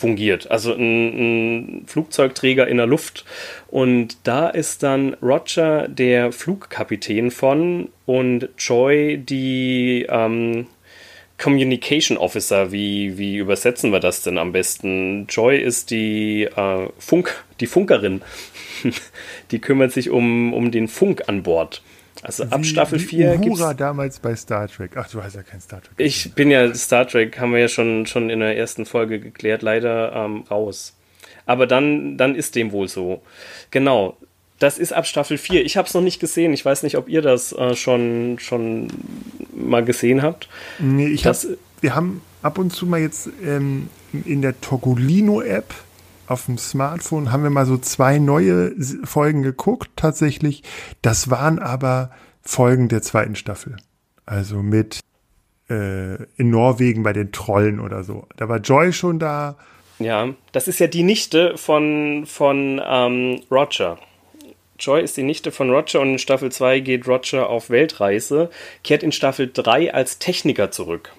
fungiert. 0.00 0.50
Also 0.50 0.72
ein, 0.72 1.82
ein, 1.82 1.82
Flugzeugträger 1.86 2.66
in 2.66 2.78
der 2.78 2.86
Luft. 2.86 3.24
Und 3.68 4.16
da 4.24 4.48
ist 4.48 4.82
dann 4.82 5.14
Roger 5.22 5.88
der 5.88 6.32
Flugkapitän 6.32 7.30
von 7.30 7.90
und 8.06 8.48
Joy 8.58 9.18
die 9.18 10.06
ähm, 10.08 10.66
Communication 11.38 12.16
Officer. 12.16 12.72
Wie, 12.72 13.18
wie 13.18 13.36
übersetzen 13.36 13.92
wir 13.92 14.00
das 14.00 14.22
denn 14.22 14.38
am 14.38 14.52
besten? 14.52 15.26
Joy 15.28 15.58
ist 15.58 15.90
die 15.90 16.44
äh, 16.44 16.88
Funk, 16.98 17.44
die 17.60 17.66
Funkerin. 17.66 18.22
die 19.50 19.58
kümmert 19.58 19.92
sich 19.92 20.10
um, 20.10 20.54
um 20.54 20.70
den 20.70 20.88
Funk 20.88 21.24
an 21.28 21.42
Bord. 21.42 21.82
Also 22.22 22.44
ab 22.44 22.60
wie, 22.60 22.64
Staffel 22.64 22.98
4 22.98 23.38
gibt 23.38 23.56
Uhura 23.56 23.74
damals 23.74 24.18
bei 24.18 24.36
Star 24.36 24.68
Trek. 24.68 24.92
Ach, 24.96 25.08
du 25.08 25.22
hast 25.22 25.36
ja 25.36 25.42
kein 25.42 25.60
Star 25.60 25.80
Trek. 25.80 25.92
Ich 25.96 26.34
bin 26.34 26.50
ja 26.50 26.74
Star 26.74 27.06
Trek, 27.08 27.38
haben 27.38 27.52
wir 27.52 27.60
ja 27.60 27.68
schon, 27.68 28.06
schon 28.06 28.28
in 28.30 28.40
der 28.40 28.56
ersten 28.56 28.84
Folge 28.84 29.20
geklärt, 29.20 29.62
leider 29.62 30.12
ähm, 30.12 30.44
raus. 30.50 30.94
Aber 31.46 31.66
dann, 31.66 32.16
dann 32.16 32.34
ist 32.34 32.54
dem 32.54 32.72
wohl 32.72 32.88
so. 32.88 33.22
Genau. 33.70 34.16
Das 34.58 34.78
ist 34.78 34.92
ab 34.92 35.06
Staffel 35.06 35.38
4. 35.38 35.64
Ich 35.64 35.78
habe 35.78 35.88
es 35.88 35.94
noch 35.94 36.02
nicht 36.02 36.20
gesehen. 36.20 36.52
Ich 36.52 36.64
weiß 36.64 36.82
nicht, 36.82 36.98
ob 36.98 37.08
ihr 37.08 37.22
das 37.22 37.52
äh, 37.52 37.74
schon, 37.74 38.38
schon 38.38 38.88
mal 39.54 39.82
gesehen 39.82 40.22
habt. 40.22 40.48
Nee, 40.78 41.08
ich 41.08 41.22
das, 41.22 41.44
hab, 41.44 41.50
wir 41.80 41.94
haben 41.94 42.20
ab 42.42 42.58
und 42.58 42.70
zu 42.70 42.84
mal 42.84 43.00
jetzt 43.00 43.30
ähm, 43.42 43.88
in 44.12 44.42
der 44.42 44.60
Togolino-App 44.60 45.74
auf 46.30 46.46
dem 46.46 46.58
Smartphone 46.58 47.32
haben 47.32 47.42
wir 47.42 47.50
mal 47.50 47.66
so 47.66 47.76
zwei 47.76 48.18
neue 48.18 48.72
Folgen 49.04 49.42
geguckt, 49.42 49.90
tatsächlich. 49.96 50.62
Das 51.02 51.28
waren 51.30 51.58
aber 51.58 52.10
Folgen 52.40 52.88
der 52.88 53.02
zweiten 53.02 53.34
Staffel. 53.34 53.76
Also 54.26 54.62
mit 54.62 55.00
äh, 55.68 56.22
in 56.36 56.50
Norwegen 56.50 57.02
bei 57.02 57.12
den 57.12 57.32
Trollen 57.32 57.80
oder 57.80 58.04
so. 58.04 58.26
Da 58.36 58.48
war 58.48 58.58
Joy 58.58 58.92
schon 58.92 59.18
da. 59.18 59.56
Ja, 59.98 60.28
das 60.52 60.68
ist 60.68 60.78
ja 60.78 60.86
die 60.86 61.02
Nichte 61.02 61.56
von, 61.56 62.24
von 62.26 62.80
ähm, 62.84 63.42
Roger. 63.50 63.98
Joy 64.78 65.02
ist 65.02 65.16
die 65.16 65.24
Nichte 65.24 65.50
von 65.50 65.68
Roger 65.68 66.00
und 66.00 66.12
in 66.12 66.18
Staffel 66.18 66.50
2 66.50 66.80
geht 66.80 67.06
Roger 67.06 67.50
auf 67.50 67.68
Weltreise, 67.70 68.50
kehrt 68.82 69.02
in 69.02 69.12
Staffel 69.12 69.50
3 69.52 69.92
als 69.92 70.18
Techniker 70.18 70.70
zurück 70.70 71.12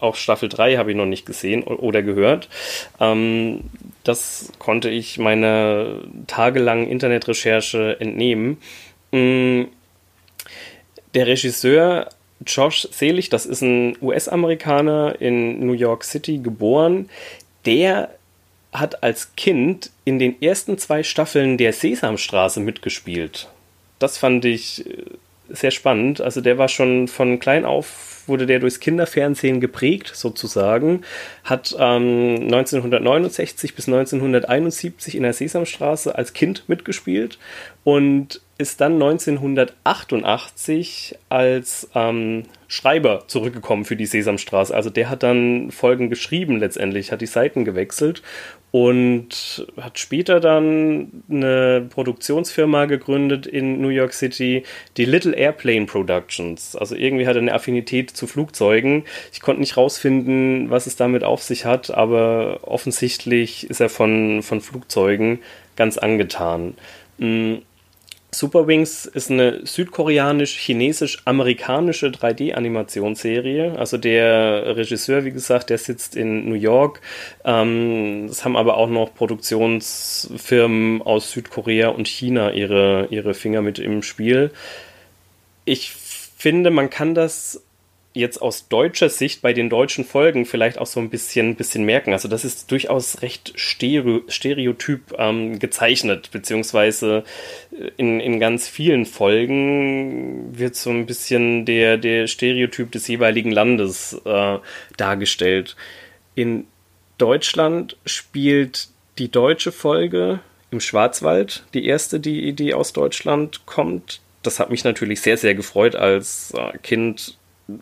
auch 0.00 0.16
Staffel 0.16 0.48
3 0.48 0.76
habe 0.76 0.90
ich 0.90 0.96
noch 0.96 1.06
nicht 1.06 1.26
gesehen 1.26 1.62
oder 1.62 2.02
gehört. 2.02 2.48
Ähm, 3.00 3.64
das 4.04 4.52
konnte 4.58 4.88
ich 4.90 5.18
meiner 5.18 6.00
tagelangen 6.26 6.88
Internetrecherche 6.88 8.00
entnehmen. 8.00 8.58
Mm, 9.12 9.64
der 11.14 11.26
Regisseur 11.26 12.08
Josh 12.46 12.88
Selig, 12.90 13.30
das 13.30 13.46
ist 13.46 13.62
ein 13.62 13.96
US-Amerikaner 14.00 15.20
in 15.20 15.64
New 15.66 15.72
York 15.72 16.04
City 16.04 16.38
geboren, 16.38 17.08
der 17.66 18.10
hat 18.72 19.02
als 19.02 19.34
Kind 19.34 19.90
in 20.04 20.18
den 20.18 20.40
ersten 20.40 20.78
zwei 20.78 21.02
Staffeln 21.02 21.56
der 21.56 21.72
Sesamstraße 21.72 22.60
mitgespielt. 22.60 23.48
Das 23.98 24.18
fand 24.18 24.44
ich 24.44 24.86
äh, 24.86 25.04
sehr 25.48 25.70
spannend. 25.70 26.20
Also 26.20 26.40
der 26.40 26.58
war 26.58 26.68
schon 26.68 27.08
von 27.08 27.38
klein 27.38 27.64
auf 27.64 28.07
wurde 28.28 28.46
der 28.46 28.58
durchs 28.58 28.80
Kinderfernsehen 28.80 29.60
geprägt, 29.60 30.12
sozusagen, 30.14 31.02
hat 31.44 31.74
ähm, 31.78 32.42
1969 32.42 33.74
bis 33.74 33.86
1971 33.88 35.16
in 35.16 35.22
der 35.22 35.32
Sesamstraße 35.32 36.14
als 36.14 36.32
Kind 36.32 36.68
mitgespielt 36.68 37.38
und 37.84 38.40
ist 38.58 38.80
dann 38.80 38.94
1988 38.94 41.16
als 41.28 41.88
ähm, 41.94 42.42
Schreiber 42.66 43.22
zurückgekommen 43.28 43.84
für 43.84 43.94
die 43.94 44.06
Sesamstraße. 44.06 44.74
Also 44.74 44.90
der 44.90 45.08
hat 45.08 45.22
dann 45.22 45.70
Folgen 45.70 46.10
geschrieben 46.10 46.58
letztendlich, 46.58 47.12
hat 47.12 47.20
die 47.20 47.26
Seiten 47.26 47.64
gewechselt 47.64 48.22
und 48.70 49.66
hat 49.80 49.98
später 49.98 50.40
dann 50.40 51.22
eine 51.30 51.86
Produktionsfirma 51.88 52.84
gegründet 52.86 53.46
in 53.46 53.80
New 53.80 53.88
York 53.88 54.12
City, 54.12 54.64
die 54.96 55.06
Little 55.06 55.34
Airplane 55.34 55.86
Productions. 55.86 56.76
Also 56.76 56.94
irgendwie 56.94 57.28
hat 57.28 57.36
er 57.36 57.42
eine 57.42 57.54
Affinität 57.54 58.10
zu 58.10 58.26
Flugzeugen. 58.26 59.04
Ich 59.32 59.40
konnte 59.40 59.60
nicht 59.60 59.76
rausfinden, 59.76 60.68
was 60.68 60.86
es 60.86 60.96
damit 60.96 61.24
auf 61.24 61.42
sich 61.42 61.64
hat, 61.64 61.90
aber 61.90 62.60
offensichtlich 62.62 63.70
ist 63.70 63.80
er 63.80 63.88
von, 63.88 64.42
von 64.42 64.60
Flugzeugen 64.60 65.38
ganz 65.76 65.96
angetan. 65.96 66.74
Mm, 67.18 67.56
Super 68.30 68.66
Wings 68.66 69.06
ist 69.06 69.30
eine 69.30 69.64
südkoreanisch-chinesisch-amerikanische 69.64 72.08
3D-Animationsserie. 72.08 73.74
Also 73.76 73.96
der 73.96 74.76
Regisseur, 74.76 75.24
wie 75.24 75.30
gesagt, 75.30 75.70
der 75.70 75.78
sitzt 75.78 76.14
in 76.14 76.46
New 76.46 76.54
York. 76.54 77.00
Ähm, 77.44 78.26
es 78.26 78.44
haben 78.44 78.56
aber 78.56 78.76
auch 78.76 78.90
noch 78.90 79.14
Produktionsfirmen 79.14 81.00
aus 81.00 81.32
Südkorea 81.32 81.88
und 81.88 82.06
China 82.06 82.52
ihre, 82.52 83.06
ihre 83.10 83.32
Finger 83.32 83.62
mit 83.62 83.78
im 83.78 84.02
Spiel. 84.02 84.50
Ich 85.64 85.92
finde, 85.92 86.70
man 86.70 86.90
kann 86.90 87.14
das 87.14 87.62
jetzt 88.18 88.42
aus 88.42 88.68
deutscher 88.68 89.08
Sicht 89.08 89.42
bei 89.42 89.52
den 89.52 89.70
deutschen 89.70 90.04
Folgen 90.04 90.44
vielleicht 90.44 90.78
auch 90.78 90.86
so 90.86 91.00
ein 91.00 91.10
bisschen, 91.10 91.54
bisschen 91.54 91.84
merken. 91.84 92.12
Also 92.12 92.28
das 92.28 92.44
ist 92.44 92.70
durchaus 92.70 93.22
recht 93.22 93.52
stereo, 93.56 94.22
stereotyp 94.28 95.14
ähm, 95.16 95.58
gezeichnet, 95.58 96.30
beziehungsweise 96.30 97.24
äh, 97.72 97.90
in, 97.96 98.20
in 98.20 98.40
ganz 98.40 98.68
vielen 98.68 99.06
Folgen 99.06 100.58
wird 100.58 100.76
so 100.76 100.90
ein 100.90 101.06
bisschen 101.06 101.64
der, 101.64 101.96
der 101.96 102.26
Stereotyp 102.26 102.92
des 102.92 103.08
jeweiligen 103.08 103.50
Landes 103.50 104.20
äh, 104.24 104.58
dargestellt. 104.96 105.76
In 106.34 106.66
Deutschland 107.16 107.96
spielt 108.04 108.88
die 109.18 109.30
deutsche 109.30 109.72
Folge 109.72 110.40
im 110.70 110.80
Schwarzwald, 110.80 111.64
die 111.74 111.86
erste, 111.86 112.20
die, 112.20 112.52
die 112.52 112.74
aus 112.74 112.92
Deutschland 112.92 113.64
kommt. 113.66 114.20
Das 114.42 114.60
hat 114.60 114.70
mich 114.70 114.84
natürlich 114.84 115.20
sehr, 115.20 115.36
sehr 115.36 115.54
gefreut 115.54 115.96
als 115.96 116.52
äh, 116.56 116.76
Kind 116.78 117.37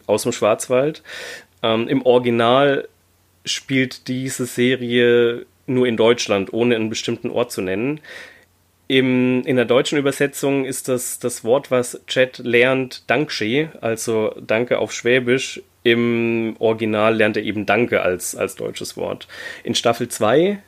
aus 0.07 0.23
dem 0.23 0.33
Schwarzwald. 0.33 1.03
Ähm, 1.63 1.89
Im 1.89 2.05
Original 2.05 2.89
spielt 3.45 4.09
diese 4.09 4.47
Serie 4.47 5.47
nur 5.67 5.87
in 5.87 5.97
Deutschland, 5.97 6.53
ohne 6.53 6.77
einen 6.77 6.91
bestimmten 6.91 7.31
Ort 7.31 7.53
zu 7.53 7.63
nennen. 7.63 8.01
Im, 8.89 9.43
in 9.45 9.57
der 9.57 9.65
deutschen 9.65 9.99
Übersetzung 9.99 10.65
ist 10.65 10.89
das 10.89 11.19
das 11.19 11.43
Wort, 11.43 11.73
was 11.73 12.01
Chat 12.07 12.39
lernt, 12.39 13.03
Danksche, 13.09 13.71
also 13.81 14.33
Danke 14.41 14.79
auf 14.79 14.93
Schwäbisch. 14.93 15.61
Im 15.83 16.57
Original 16.61 17.15
lernt 17.15 17.37
er 17.37 17.43
eben 17.43 17.67
Danke 17.67 18.03
als, 18.03 18.37
als 18.37 18.55
deutsches 18.55 18.97
Wort. 18.97 19.27
In 19.65 19.75
Staffel 19.75 20.09
2 20.09 20.59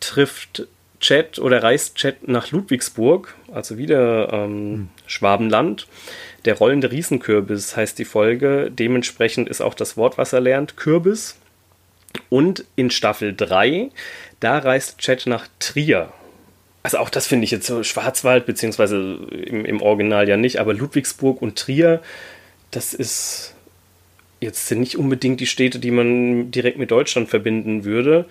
trifft 0.00 0.66
Chat 1.00 1.38
oder 1.38 1.62
reist 1.62 1.96
Chat 1.96 2.26
nach 2.26 2.50
Ludwigsburg, 2.50 3.34
also 3.52 3.78
wieder 3.78 4.32
ähm, 4.32 4.50
hm. 4.50 4.88
Schwabenland. 5.06 5.86
Der 6.44 6.56
rollende 6.56 6.90
Riesenkürbis 6.90 7.76
heißt 7.76 7.98
die 7.98 8.04
Folge. 8.04 8.70
Dementsprechend 8.70 9.48
ist 9.48 9.60
auch 9.60 9.74
das 9.74 9.96
Wort, 9.96 10.18
was 10.18 10.32
er 10.32 10.40
lernt, 10.40 10.76
Kürbis. 10.76 11.36
Und 12.28 12.64
in 12.76 12.90
Staffel 12.90 13.34
3, 13.34 13.90
da 14.40 14.58
reist 14.58 14.98
Chat 14.98 15.26
nach 15.26 15.48
Trier. 15.58 16.12
Also 16.82 16.98
auch 16.98 17.10
das 17.10 17.26
finde 17.26 17.44
ich 17.44 17.50
jetzt 17.50 17.66
so 17.66 17.82
Schwarzwald, 17.82 18.46
beziehungsweise 18.46 19.18
im, 19.30 19.64
im 19.64 19.82
Original 19.82 20.28
ja 20.28 20.36
nicht, 20.36 20.58
aber 20.58 20.74
Ludwigsburg 20.74 21.42
und 21.42 21.58
Trier, 21.58 22.00
das 22.70 22.94
ist 22.94 23.54
jetzt 24.40 24.70
nicht 24.70 24.96
unbedingt 24.96 25.40
die 25.40 25.46
Städte, 25.46 25.80
die 25.80 25.90
man 25.90 26.50
direkt 26.50 26.78
mit 26.78 26.90
Deutschland 26.90 27.28
verbinden 27.28 27.84
würde. 27.84 28.26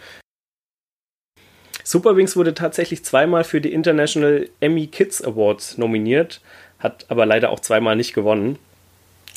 Superwings 1.83 2.35
wurde 2.35 2.53
tatsächlich 2.53 3.03
zweimal 3.03 3.43
für 3.43 3.61
die 3.61 3.73
International 3.73 4.49
Emmy 4.59 4.87
Kids 4.87 5.21
Awards 5.23 5.77
nominiert 5.77 6.41
hat 6.79 7.05
aber 7.09 7.25
leider 7.25 7.49
auch 7.51 7.59
zweimal 7.59 7.95
nicht 7.95 8.13
gewonnen. 8.13 8.59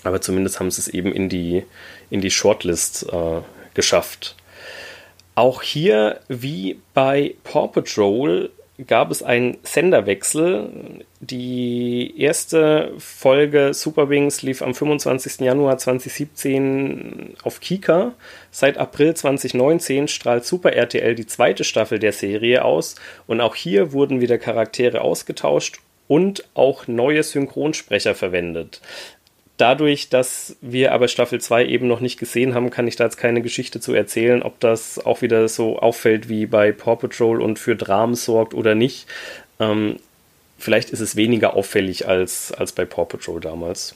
Aber 0.05 0.21
zumindest 0.21 0.61
haben 0.61 0.71
sie 0.71 0.81
es 0.81 0.89
eben 0.89 1.13
in 1.13 1.29
die, 1.29 1.65
in 2.11 2.21
die 2.21 2.31
Shortlist 2.31 3.07
äh, 3.13 3.43
geschafft. 3.75 4.37
Auch 5.35 5.63
hier, 5.63 6.21
wie 6.29 6.81
bei 6.95 7.35
Paw 7.45 7.69
Patrol, 7.69 8.51
gab 8.87 9.11
es 9.11 9.23
einen 9.23 9.59
Senderwechsel. 9.63 11.05
Die 11.21 12.19
erste 12.19 12.93
Folge 12.99 13.75
Super 13.75 14.09
Wings 14.09 14.43
lief 14.43 14.63
am 14.63 14.75
25. 14.75 15.41
Januar 15.41 15.79
2017 15.79 17.35
auf 17.43 17.61
Kika. 17.61 18.13
Seit 18.51 18.79
April 18.79 19.15
2019 19.15 20.09
strahlt 20.09 20.47
Super 20.47 20.73
RTL 20.73 21.15
die 21.15 21.27
zweite 21.27 21.65
Staffel 21.65 21.99
der 21.99 22.13
Serie 22.13 22.65
aus 22.65 22.97
und 23.27 23.41
auch 23.41 23.55
hier 23.55 23.93
wurden 23.93 24.21
wieder 24.21 24.39
Charaktere 24.39 25.03
ausgetauscht 25.03 25.81
und 26.11 26.43
auch 26.55 26.89
neue 26.89 27.23
Synchronsprecher 27.23 28.17
verwendet. 28.17 28.81
Dadurch, 29.59 30.09
dass 30.09 30.57
wir 30.61 30.91
aber 30.91 31.07
Staffel 31.07 31.41
2 31.41 31.67
eben 31.67 31.87
noch 31.87 32.01
nicht 32.01 32.19
gesehen 32.19 32.53
haben, 32.53 32.71
kann 32.71 32.89
ich 32.89 32.97
da 32.97 33.05
jetzt 33.05 33.17
keine 33.17 33.43
Geschichte 33.43 33.79
zu 33.79 33.95
erzählen, 33.95 34.43
ob 34.43 34.59
das 34.59 34.99
auch 34.99 35.23
wieder 35.23 35.47
so 35.47 35.79
auffällt 35.79 36.29
wie 36.29 36.47
bei 36.47 36.73
Paw 36.73 36.97
Patrol 36.97 37.41
und 37.41 37.61
für 37.61 37.77
Dramen 37.77 38.17
sorgt 38.17 38.55
oder 38.55 38.75
nicht. 38.75 39.07
Ähm, 39.61 40.01
vielleicht 40.59 40.91
ist 40.91 40.99
es 40.99 41.15
weniger 41.15 41.55
auffällig 41.55 42.09
als, 42.09 42.51
als 42.51 42.73
bei 42.73 42.85
Paw 42.85 43.05
Patrol 43.05 43.39
damals. 43.41 43.95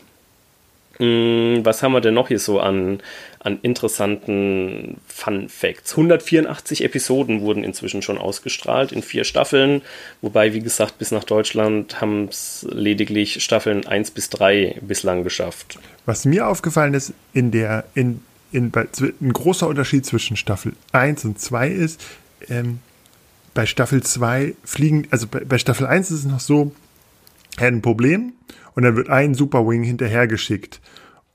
Mm, 0.99 1.65
was 1.65 1.83
haben 1.83 1.93
wir 1.93 2.01
denn 2.01 2.15
noch 2.15 2.29
hier 2.29 2.39
so 2.39 2.61
an, 2.61 3.01
an 3.41 3.59
interessanten 3.63 4.99
Fun 5.07 5.49
Facts? 5.49 5.93
184 5.93 6.85
Episoden 6.85 7.41
wurden 7.41 7.65
inzwischen 7.65 8.03
schon 8.03 8.19
ausgestrahlt 8.19 8.93
in 8.93 9.03
vier 9.03 9.25
Staffeln, 9.25 9.83
wobei, 10.21 10.53
wie 10.53 10.61
gesagt, 10.61 10.99
bis 10.99 11.11
nach 11.11 11.25
Deutschland 11.25 12.01
haben 12.01 12.29
es 12.29 12.67
lediglich 12.71 13.43
Staffeln 13.43 13.87
1 13.87 14.13
bis 14.13 14.31
3 14.31 14.79
bislang 14.83 15.25
geschafft. 15.25 15.79
Was 16.07 16.25
mir 16.25 16.47
aufgefallen 16.47 16.95
ist, 16.95 17.13
in 17.33 17.51
der, 17.51 17.85
in, 17.95 18.23
in, 18.53 18.73
ein 18.75 19.33
großer 19.33 19.67
Unterschied 19.67 20.07
zwischen 20.07 20.37
Staffel 20.37 20.75
1 20.93 21.25
und 21.25 21.41
2 21.41 21.69
ist, 21.69 22.05
ähm, 22.49 22.79
bei 23.55 23.67
Staffel 23.67 24.03
2 24.03 24.55
fliegen, 24.65 25.09
also 25.11 25.27
bei, 25.27 25.41
bei 25.41 25.59
Staffel 25.59 25.87
1 25.87 26.11
ist 26.11 26.19
es 26.21 26.25
noch 26.25 26.41
so, 26.41 26.73
er 27.57 27.69
hat 27.69 27.73
ein 27.73 27.83
Problem 27.83 28.33
und 28.75 28.83
dann 28.83 28.97
wird 28.97 29.09
ein 29.09 29.35
Superwing 29.35 29.83
hinterhergeschickt. 29.83 30.81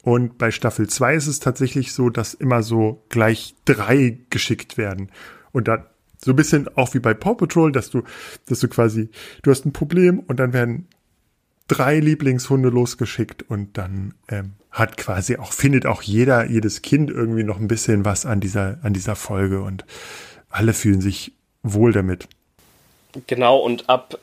Und 0.04 0.38
bei 0.38 0.52
Staffel 0.52 0.88
2 0.88 1.16
ist 1.16 1.28
es 1.28 1.40
tatsächlich 1.40 1.94
so, 1.94 2.10
dass 2.10 2.34
immer 2.34 2.64
so 2.64 3.04
gleich 3.10 3.56
drei 3.66 4.20
geschickt 4.30 4.78
werden. 4.78 5.12
Und 5.52 5.68
da 5.68 5.86
so 6.24 6.32
ein 6.32 6.36
bisschen 6.36 6.68
auch 6.76 6.94
wie 6.94 7.00
bei 7.00 7.14
Paw 7.14 7.36
Patrol, 7.36 7.72
dass 7.72 7.90
du, 7.90 8.04
dass 8.48 8.60
du 8.60 8.68
quasi, 8.68 9.10
du 9.42 9.52
hast 9.52 9.66
ein 9.66 9.74
Problem 9.74 10.20
und 10.20 10.40
dann 10.40 10.54
werden 10.54 10.88
drei 11.68 12.00
Lieblingshunde 12.00 12.70
losgeschickt 12.70 13.44
und 13.44 13.78
dann 13.78 14.14
ähm, 14.28 14.54
hat 14.72 14.98
quasi 14.98 15.38
auch, 15.38 15.54
findet 15.54 15.86
auch 15.86 16.02
jeder, 16.02 16.46
jedes 16.46 16.82
Kind 16.82 17.10
irgendwie 17.10 17.44
noch 17.44 17.60
ein 17.60 17.68
bisschen 17.68 18.06
was 18.06 18.26
an 18.26 18.40
dieser, 18.40 18.80
an 18.82 18.94
dieser 18.94 19.16
Folge 19.16 19.62
und 19.62 19.86
alle 20.50 20.74
fühlen 20.74 21.02
sich 21.02 21.34
wohl 21.64 21.94
damit. 21.94 22.28
Genau, 23.28 23.58
und 23.58 23.90
ab 23.90 24.20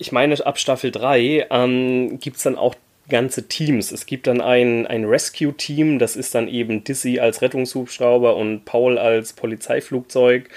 ich 0.00 0.12
meine, 0.12 0.34
ab 0.46 0.58
Staffel 0.58 0.90
3 0.90 1.48
ähm, 1.50 2.18
gibt 2.20 2.38
es 2.38 2.42
dann 2.42 2.56
auch 2.56 2.74
ganze 3.10 3.48
Teams. 3.48 3.92
Es 3.92 4.06
gibt 4.06 4.26
dann 4.26 4.40
ein, 4.40 4.86
ein 4.86 5.04
Rescue-Team, 5.04 5.98
das 5.98 6.16
ist 6.16 6.34
dann 6.34 6.48
eben 6.48 6.84
Dizzy 6.84 7.18
als 7.18 7.42
Rettungshubschrauber 7.42 8.34
und 8.36 8.64
Paul 8.64 8.96
als 8.96 9.34
Polizeiflugzeug, 9.34 10.48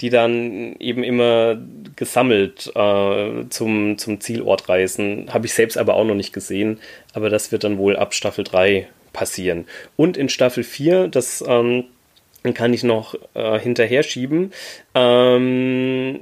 die 0.00 0.10
dann 0.10 0.76
eben 0.78 1.02
immer 1.02 1.58
gesammelt 1.96 2.70
äh, 2.76 3.48
zum, 3.48 3.98
zum 3.98 4.20
Zielort 4.20 4.68
reisen. 4.68 5.32
Habe 5.32 5.46
ich 5.46 5.54
selbst 5.54 5.76
aber 5.78 5.94
auch 5.94 6.04
noch 6.04 6.14
nicht 6.14 6.32
gesehen, 6.32 6.78
aber 7.12 7.28
das 7.28 7.50
wird 7.50 7.64
dann 7.64 7.78
wohl 7.78 7.96
ab 7.96 8.14
Staffel 8.14 8.44
3 8.44 8.86
passieren. 9.12 9.66
Und 9.96 10.16
in 10.16 10.28
Staffel 10.28 10.62
4, 10.62 11.08
das 11.08 11.42
ähm, 11.46 11.84
kann 12.54 12.72
ich 12.72 12.84
noch 12.84 13.14
äh, 13.34 13.58
hinterher 13.58 14.02
schieben, 14.02 14.52
ähm, 14.94 16.20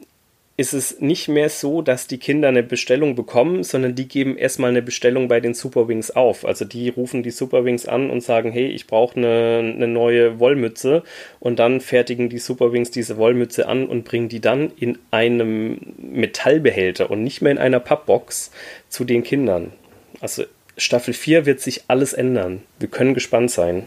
ist 0.61 0.75
es 0.75 1.01
nicht 1.01 1.27
mehr 1.27 1.49
so, 1.49 1.81
dass 1.81 2.07
die 2.07 2.19
Kinder 2.19 2.49
eine 2.49 2.63
Bestellung 2.63 3.15
bekommen, 3.15 3.65
sondern 3.65 3.95
die 3.95 4.07
geben 4.07 4.37
erstmal 4.37 4.69
eine 4.69 4.83
Bestellung 4.83 5.27
bei 5.27 5.41
den 5.41 5.55
Superwings 5.55 6.11
auf. 6.11 6.45
Also 6.45 6.67
die 6.67 6.91
rufen 6.91 7.23
die 7.23 7.31
Superwings 7.31 7.87
an 7.87 8.11
und 8.11 8.23
sagen, 8.23 8.53
hey, 8.53 8.67
ich 8.67 8.87
brauche 8.87 9.17
eine, 9.17 9.73
eine 9.75 9.89
neue 9.89 10.39
Wollmütze 10.39 11.03
und 11.39 11.59
dann 11.59 11.81
fertigen 11.81 12.29
die 12.29 12.39
Superwings 12.39 12.91
diese 12.91 13.17
Wollmütze 13.17 13.69
an 13.69 13.87
und 13.87 14.05
bringen 14.05 14.29
die 14.29 14.41
dann 14.41 14.71
in 14.77 14.99
einem 15.11 15.79
Metallbehälter 15.97 17.11
und 17.11 17.25
nicht 17.25 17.41
mehr 17.41 17.53
in 17.53 17.59
einer 17.59 17.81
Pappbox 17.81 18.51
zu 18.91 19.05
den 19.05 19.23
Kindern. 19.23 19.73
Also 20.21 20.45
Staffel 20.77 21.15
4 21.15 21.47
wird 21.47 21.61
sich 21.61 21.85
alles 21.89 22.13
ändern. 22.13 22.61
Wir 22.79 22.89
können 22.89 23.15
gespannt 23.15 23.51
sein. 23.51 23.87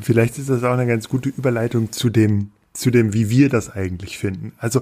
Vielleicht 0.00 0.38
ist 0.38 0.48
das 0.48 0.62
auch 0.62 0.74
eine 0.74 0.86
ganz 0.86 1.08
gute 1.08 1.30
Überleitung 1.30 1.90
zu 1.90 2.08
dem, 2.08 2.52
zu 2.72 2.92
dem, 2.92 3.14
wie 3.14 3.30
wir 3.30 3.48
das 3.48 3.68
eigentlich 3.68 4.16
finden. 4.16 4.52
Also 4.58 4.80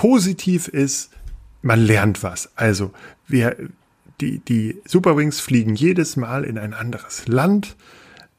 positiv 0.00 0.66
ist, 0.66 1.10
man 1.60 1.78
lernt 1.78 2.22
was. 2.22 2.50
Also 2.56 2.90
wir, 3.28 3.54
die, 4.22 4.38
die 4.38 4.80
Superwings 4.86 5.40
fliegen 5.40 5.74
jedes 5.74 6.16
Mal 6.16 6.44
in 6.44 6.56
ein 6.56 6.72
anderes 6.72 7.28
Land. 7.28 7.76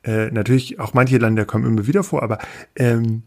Äh, 0.01 0.31
natürlich, 0.31 0.79
auch 0.79 0.95
manche 0.95 1.19
Länder 1.19 1.45
kommen 1.45 1.67
immer 1.67 1.85
wieder 1.85 2.01
vor, 2.01 2.23
aber 2.23 2.39
ähm, 2.75 3.21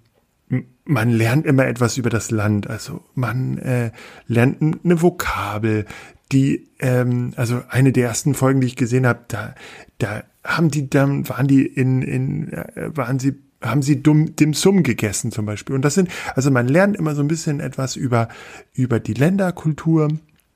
man 0.84 1.10
lernt 1.10 1.46
immer 1.46 1.68
etwas 1.68 1.96
über 1.96 2.10
das 2.10 2.32
Land. 2.32 2.68
Also 2.68 3.04
man 3.14 3.56
äh, 3.58 3.92
lernt 4.26 4.60
eine 4.60 5.00
Vokabel, 5.00 5.86
die, 6.32 6.68
ähm, 6.80 7.34
also 7.36 7.62
eine 7.68 7.92
der 7.92 8.08
ersten 8.08 8.34
Folgen, 8.34 8.60
die 8.60 8.66
ich 8.66 8.74
gesehen 8.74 9.06
habe, 9.06 9.20
da, 9.28 9.54
da 9.98 10.24
haben 10.42 10.72
die 10.72 10.90
dann, 10.90 11.28
waren 11.28 11.46
die 11.46 11.64
in, 11.64 12.02
in, 12.02 12.52
äh, 12.52 12.90
waren 12.96 13.20
sie 13.20 13.43
haben 13.64 13.82
sie 13.82 14.02
Dum, 14.02 14.36
Dim 14.36 14.54
Sum 14.54 14.82
gegessen 14.82 15.32
zum 15.32 15.46
Beispiel. 15.46 15.74
Und 15.74 15.82
das 15.82 15.94
sind, 15.94 16.10
also 16.34 16.50
man 16.50 16.68
lernt 16.68 16.96
immer 16.96 17.14
so 17.14 17.22
ein 17.22 17.28
bisschen 17.28 17.60
etwas 17.60 17.96
über, 17.96 18.28
über 18.72 19.00
die 19.00 19.14
Länderkultur. 19.14 20.08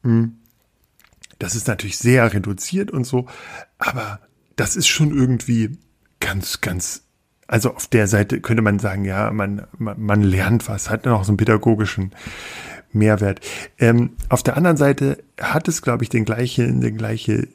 Hm. 0.03 0.35
Das 1.39 1.55
ist 1.55 1.69
natürlich 1.69 1.99
sehr 1.99 2.33
reduziert 2.33 2.91
und 2.91 3.05
so, 3.05 3.27
aber 3.79 4.21
das 4.57 4.75
ist 4.75 4.89
schon 4.89 5.17
irgendwie 5.17 5.79
ganz, 6.19 6.61
ganz, 6.61 7.05
also 7.47 7.75
auf 7.75 7.87
der 7.87 8.09
Seite 8.09 8.41
könnte 8.41 8.63
man 8.63 8.81
sagen, 8.81 9.05
ja, 9.05 9.31
man, 9.31 9.67
man, 9.79 10.01
man 10.01 10.23
lernt 10.23 10.69
was, 10.69 10.91
hat 10.91 11.07
noch 11.07 11.25
so 11.25 11.31
einen 11.31 11.37
pädagogischen 11.37 12.11
Mehrwert. 12.93 13.41
Ähm, 13.79 14.17
auf 14.29 14.43
der 14.43 14.57
anderen 14.57 14.77
Seite 14.77 15.23
hat 15.41 15.69
es, 15.69 15.83
glaube 15.83 16.03
ich, 16.03 16.11
den 16.11 16.25
gleichen, 16.25 16.81
den 16.81 16.97
gleiche 16.97 17.47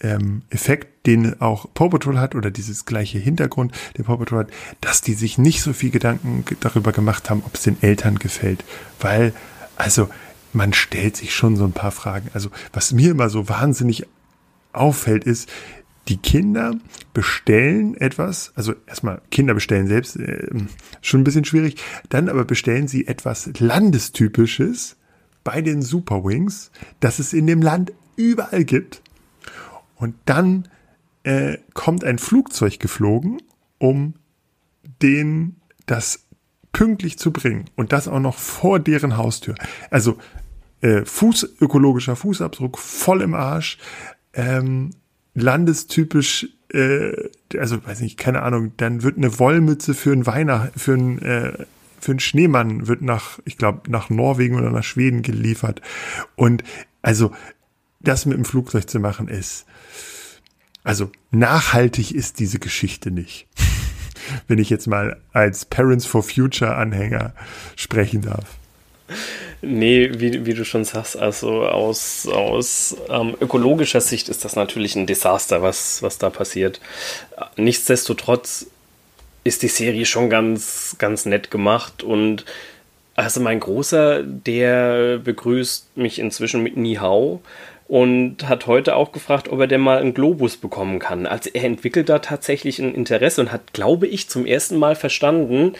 ähm, 0.00 0.42
Effekt, 0.50 1.06
den 1.06 1.40
auch 1.40 1.66
Paw 1.74 1.88
Patrol 1.88 2.18
hat 2.18 2.34
oder 2.34 2.50
dieses 2.50 2.84
gleiche 2.84 3.18
Hintergrund, 3.18 3.72
den 3.96 4.04
Paw 4.04 4.18
Patrol 4.18 4.40
hat, 4.40 4.50
dass 4.80 5.02
die 5.02 5.14
sich 5.14 5.38
nicht 5.38 5.62
so 5.62 5.72
viel 5.72 5.90
Gedanken 5.90 6.44
darüber 6.60 6.92
gemacht 6.92 7.30
haben, 7.30 7.42
ob 7.44 7.54
es 7.54 7.62
den 7.62 7.82
Eltern 7.82 8.18
gefällt, 8.18 8.64
weil 9.00 9.32
also 9.76 10.08
man 10.52 10.72
stellt 10.72 11.16
sich 11.16 11.34
schon 11.34 11.56
so 11.56 11.64
ein 11.64 11.72
paar 11.72 11.92
Fragen. 11.92 12.28
Also 12.34 12.50
was 12.72 12.92
mir 12.92 13.12
immer 13.12 13.30
so 13.30 13.48
wahnsinnig 13.48 14.06
auffällt, 14.72 15.24
ist, 15.24 15.48
die 16.08 16.16
Kinder 16.16 16.74
bestellen 17.14 17.96
etwas, 17.96 18.52
also 18.56 18.74
erstmal 18.86 19.20
Kinder 19.30 19.54
bestellen 19.54 19.86
selbst, 19.86 20.16
äh, 20.16 20.48
schon 21.02 21.20
ein 21.20 21.24
bisschen 21.24 21.44
schwierig, 21.44 21.76
dann 22.08 22.28
aber 22.28 22.44
bestellen 22.44 22.88
sie 22.88 23.06
etwas 23.06 23.50
Landestypisches 23.58 24.96
bei 25.44 25.62
den 25.62 25.82
Superwings, 25.82 26.70
das 26.98 27.18
es 27.18 27.32
in 27.32 27.46
dem 27.46 27.62
Land 27.62 27.92
überall 28.16 28.64
gibt 28.64 29.02
und 30.00 30.14
dann 30.24 30.66
äh, 31.22 31.58
kommt 31.74 32.02
ein 32.04 32.18
Flugzeug 32.18 32.80
geflogen, 32.80 33.40
um 33.78 34.14
den 35.02 35.56
das 35.86 36.24
pünktlich 36.72 37.18
zu 37.18 37.32
bringen. 37.32 37.66
Und 37.76 37.92
das 37.92 38.08
auch 38.08 38.20
noch 38.20 38.36
vor 38.36 38.80
deren 38.80 39.16
Haustür. 39.16 39.54
Also 39.90 40.18
äh, 40.80 41.04
Fuß, 41.04 41.56
ökologischer 41.60 42.16
Fußabdruck 42.16 42.78
voll 42.78 43.20
im 43.20 43.34
Arsch. 43.34 43.78
Ähm, 44.32 44.90
landestypisch, 45.34 46.48
äh, 46.72 47.12
also 47.58 47.84
weiß 47.84 48.00
nicht, 48.00 48.18
keine 48.18 48.42
Ahnung, 48.42 48.72
dann 48.78 49.02
wird 49.02 49.18
eine 49.18 49.38
Wollmütze 49.38 49.94
für 49.94 50.12
einen 50.12 50.26
Weihnacht, 50.26 50.72
für 50.76 50.94
einen, 50.94 51.18
äh, 51.20 51.52
für 52.00 52.12
einen 52.12 52.20
Schneemann 52.20 52.88
wird 52.88 53.02
nach, 53.02 53.38
ich 53.44 53.58
glaube, 53.58 53.90
nach 53.90 54.08
Norwegen 54.08 54.56
oder 54.56 54.70
nach 54.70 54.84
Schweden 54.84 55.20
geliefert. 55.20 55.82
Und 56.36 56.64
also 57.02 57.32
das 58.00 58.24
mit 58.24 58.38
dem 58.38 58.46
Flugzeug 58.46 58.88
zu 58.88 59.00
machen 59.00 59.28
ist, 59.28 59.66
also 60.84 61.10
nachhaltig 61.30 62.12
ist 62.12 62.38
diese 62.38 62.58
Geschichte 62.58 63.10
nicht. 63.10 63.46
Wenn 64.48 64.58
ich 64.58 64.70
jetzt 64.70 64.86
mal 64.86 65.20
als 65.32 65.64
Parents 65.64 66.06
for 66.06 66.22
Future 66.22 66.76
Anhänger 66.76 67.34
sprechen 67.76 68.22
darf. 68.22 68.46
Nee, 69.62 70.10
wie, 70.14 70.46
wie 70.46 70.54
du 70.54 70.64
schon 70.64 70.84
sagst, 70.84 71.16
also 71.18 71.66
aus, 71.66 72.26
aus 72.26 72.96
ähm, 73.10 73.36
ökologischer 73.40 74.00
Sicht 74.00 74.28
ist 74.28 74.44
das 74.44 74.56
natürlich 74.56 74.96
ein 74.96 75.06
Desaster, 75.06 75.62
was, 75.62 76.02
was 76.02 76.16
da 76.16 76.30
passiert. 76.30 76.80
Nichtsdestotrotz 77.56 78.66
ist 79.44 79.62
die 79.62 79.68
Serie 79.68 80.06
schon 80.06 80.30
ganz, 80.30 80.96
ganz 80.98 81.26
nett 81.26 81.50
gemacht 81.50 82.02
und 82.02 82.44
also 83.16 83.40
mein 83.40 83.60
Großer, 83.60 84.22
der 84.22 85.18
begrüßt 85.18 85.96
mich 85.96 86.18
inzwischen 86.18 86.62
mit 86.62 86.78
Ni 86.78 86.94
Hao 86.94 87.42
und 87.90 88.48
hat 88.48 88.68
heute 88.68 88.94
auch 88.94 89.10
gefragt, 89.10 89.48
ob 89.48 89.58
er 89.58 89.66
denn 89.66 89.80
mal 89.80 89.98
einen 89.98 90.14
Globus 90.14 90.56
bekommen 90.56 91.00
kann. 91.00 91.26
Also 91.26 91.50
er 91.52 91.64
entwickelt 91.64 92.08
da 92.08 92.20
tatsächlich 92.20 92.78
ein 92.78 92.94
Interesse 92.94 93.40
und 93.40 93.50
hat, 93.50 93.72
glaube 93.72 94.06
ich, 94.06 94.28
zum 94.28 94.46
ersten 94.46 94.76
Mal 94.76 94.94
verstanden, 94.94 95.72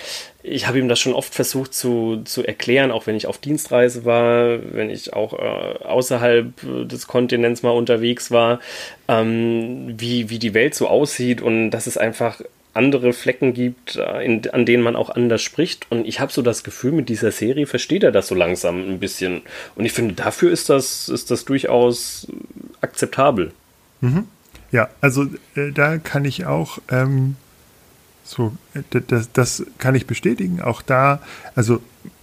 ich 0.42 0.66
habe 0.66 0.80
ihm 0.80 0.88
das 0.88 0.98
schon 0.98 1.12
oft 1.12 1.32
versucht 1.32 1.72
zu, 1.72 2.22
zu 2.24 2.44
erklären, 2.44 2.90
auch 2.90 3.06
wenn 3.06 3.14
ich 3.14 3.28
auf 3.28 3.38
Dienstreise 3.38 4.04
war, 4.04 4.58
wenn 4.74 4.90
ich 4.90 5.12
auch 5.12 5.34
äh, 5.34 5.84
außerhalb 5.84 6.88
des 6.88 7.06
Kontinents 7.06 7.62
mal 7.62 7.70
unterwegs 7.70 8.32
war, 8.32 8.58
ähm, 9.06 9.94
wie, 9.96 10.30
wie 10.30 10.40
die 10.40 10.52
Welt 10.52 10.74
so 10.74 10.88
aussieht 10.88 11.40
und 11.40 11.70
dass 11.70 11.86
es 11.86 11.96
einfach 11.96 12.40
andere 12.74 13.12
Flecken 13.12 13.52
gibt, 13.52 13.96
äh, 13.96 14.24
in, 14.24 14.48
an 14.50 14.66
denen 14.66 14.82
man 14.82 14.96
auch 14.96 15.10
anders 15.10 15.42
spricht. 15.42 15.86
Und 15.90 16.06
ich 16.06 16.20
habe 16.20 16.32
so 16.32 16.42
das 16.42 16.64
Gefühl, 16.64 16.92
mit 16.92 17.08
dieser 17.08 17.32
Serie 17.32 17.66
versteht 17.66 18.02
er 18.02 18.12
das 18.12 18.28
so 18.28 18.34
langsam 18.34 18.88
ein 18.88 19.00
bisschen. 19.00 19.42
Und 19.74 19.84
ich 19.84 19.92
finde, 19.92 20.14
dafür 20.14 20.50
ist 20.50 20.70
das, 20.70 21.08
ist 21.08 21.30
das 21.30 21.44
durchaus 21.44 22.28
akzeptabel. 22.80 23.52
Mhm. 24.00 24.26
Ja, 24.72 24.88
also 25.00 25.24
äh, 25.56 25.72
da 25.72 25.98
kann 25.98 26.24
ich 26.24 26.46
auch 26.46 26.78
ähm, 26.90 27.36
so, 28.24 28.52
äh, 28.74 29.00
das, 29.06 29.32
das 29.32 29.66
kann 29.78 29.94
ich 29.94 30.06
bestätigen. 30.06 30.60
Auch 30.60 30.82
da, 30.82 31.20
also 31.54 31.80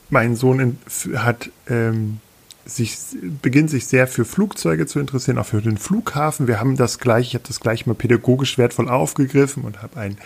mein 0.09 0.35
Sohn 0.35 0.77
hat 1.15 1.49
ähm, 1.69 2.19
sich, 2.67 2.97
beginnt 3.41 3.69
sich 3.69 3.87
sehr 3.87 4.07
für 4.07 4.25
Flugzeuge 4.25 4.85
zu 4.85 4.99
interessieren, 4.99 5.37
auch 5.37 5.45
für 5.45 5.61
den 5.61 5.77
Flughafen. 5.77 6.47
Wir 6.47 6.59
haben 6.59 6.75
das 6.75 6.99
gleich, 6.99 7.27
ich 7.27 7.33
habe 7.35 7.45
das 7.47 7.59
gleich 7.59 7.85
mal 7.85 7.93
pädagogisch 7.93 8.57
wertvoll 8.57 8.89
aufgegriffen 8.89 9.63
und 9.63 9.81
habe 9.81 9.99
ein, 9.99 10.17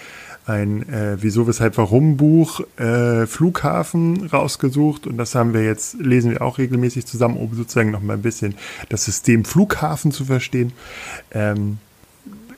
ein 0.45 0.89
äh, 0.89 1.17
Wieso, 1.21 1.47
Weshalb, 1.47 1.77
Warum 1.77 2.17
Buch 2.17 2.61
äh, 2.77 3.25
Flughafen 3.27 4.27
rausgesucht 4.27 5.07
und 5.07 5.17
das 5.17 5.35
haben 5.35 5.53
wir 5.53 5.63
jetzt, 5.63 5.95
lesen 5.99 6.31
wir 6.31 6.41
auch 6.41 6.57
regelmäßig 6.57 7.05
zusammen, 7.05 7.37
um 7.37 7.53
sozusagen 7.53 7.91
noch 7.91 8.01
mal 8.01 8.13
ein 8.13 8.21
bisschen 8.21 8.55
das 8.89 9.05
System 9.05 9.45
Flughafen 9.45 10.11
zu 10.11 10.25
verstehen. 10.25 10.73
Ähm, 11.31 11.77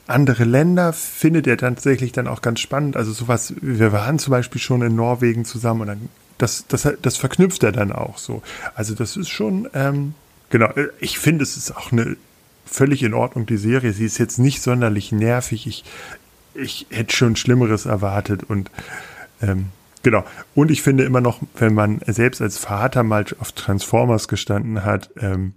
andere 0.05 0.43
Länder 0.43 0.91
findet 0.91 1.47
er 1.47 1.57
tatsächlich 1.57 2.11
dann 2.11 2.27
auch 2.27 2.41
ganz 2.41 2.59
spannend. 2.59 2.97
Also 2.97 3.13
sowas, 3.13 3.53
wir 3.61 3.93
waren 3.93 4.19
zum 4.19 4.31
Beispiel 4.31 4.59
schon 4.59 4.81
in 4.81 4.95
Norwegen 4.95 5.45
zusammen 5.45 5.81
und 5.81 5.87
dann 5.87 6.09
das, 6.37 6.65
das, 6.67 6.87
das 7.01 7.17
verknüpft 7.17 7.63
er 7.63 7.71
dann 7.71 7.91
auch 7.91 8.17
so. 8.17 8.41
Also 8.75 8.95
das 8.95 9.17
ist 9.17 9.29
schon, 9.29 9.69
ähm, 9.73 10.13
genau, 10.49 10.67
äh, 10.71 10.87
ich 10.99 11.19
finde, 11.19 11.43
es 11.43 11.57
ist 11.57 11.75
auch 11.75 11.91
eine 11.91 12.17
völlig 12.65 13.03
in 13.03 13.13
Ordnung, 13.13 13.45
die 13.45 13.57
Serie. 13.57 13.93
Sie 13.93 14.05
ist 14.05 14.17
jetzt 14.17 14.39
nicht 14.39 14.61
sonderlich 14.61 15.11
nervig. 15.11 15.67
Ich, 15.67 15.83
ich 16.53 16.87
hätte 16.89 17.15
schon 17.15 17.35
Schlimmeres 17.35 17.85
erwartet 17.85 18.43
und 18.43 18.71
ähm, 19.41 19.67
genau. 20.01 20.23
Und 20.55 20.71
ich 20.71 20.81
finde 20.81 21.03
immer 21.03 21.21
noch, 21.21 21.39
wenn 21.55 21.73
man 21.73 21.99
selbst 22.07 22.41
als 22.41 22.57
Vater 22.57 23.03
mal 23.03 23.25
auf 23.39 23.51
Transformers 23.51 24.27
gestanden 24.27 24.83
hat, 24.83 25.09
ähm, 25.19 25.53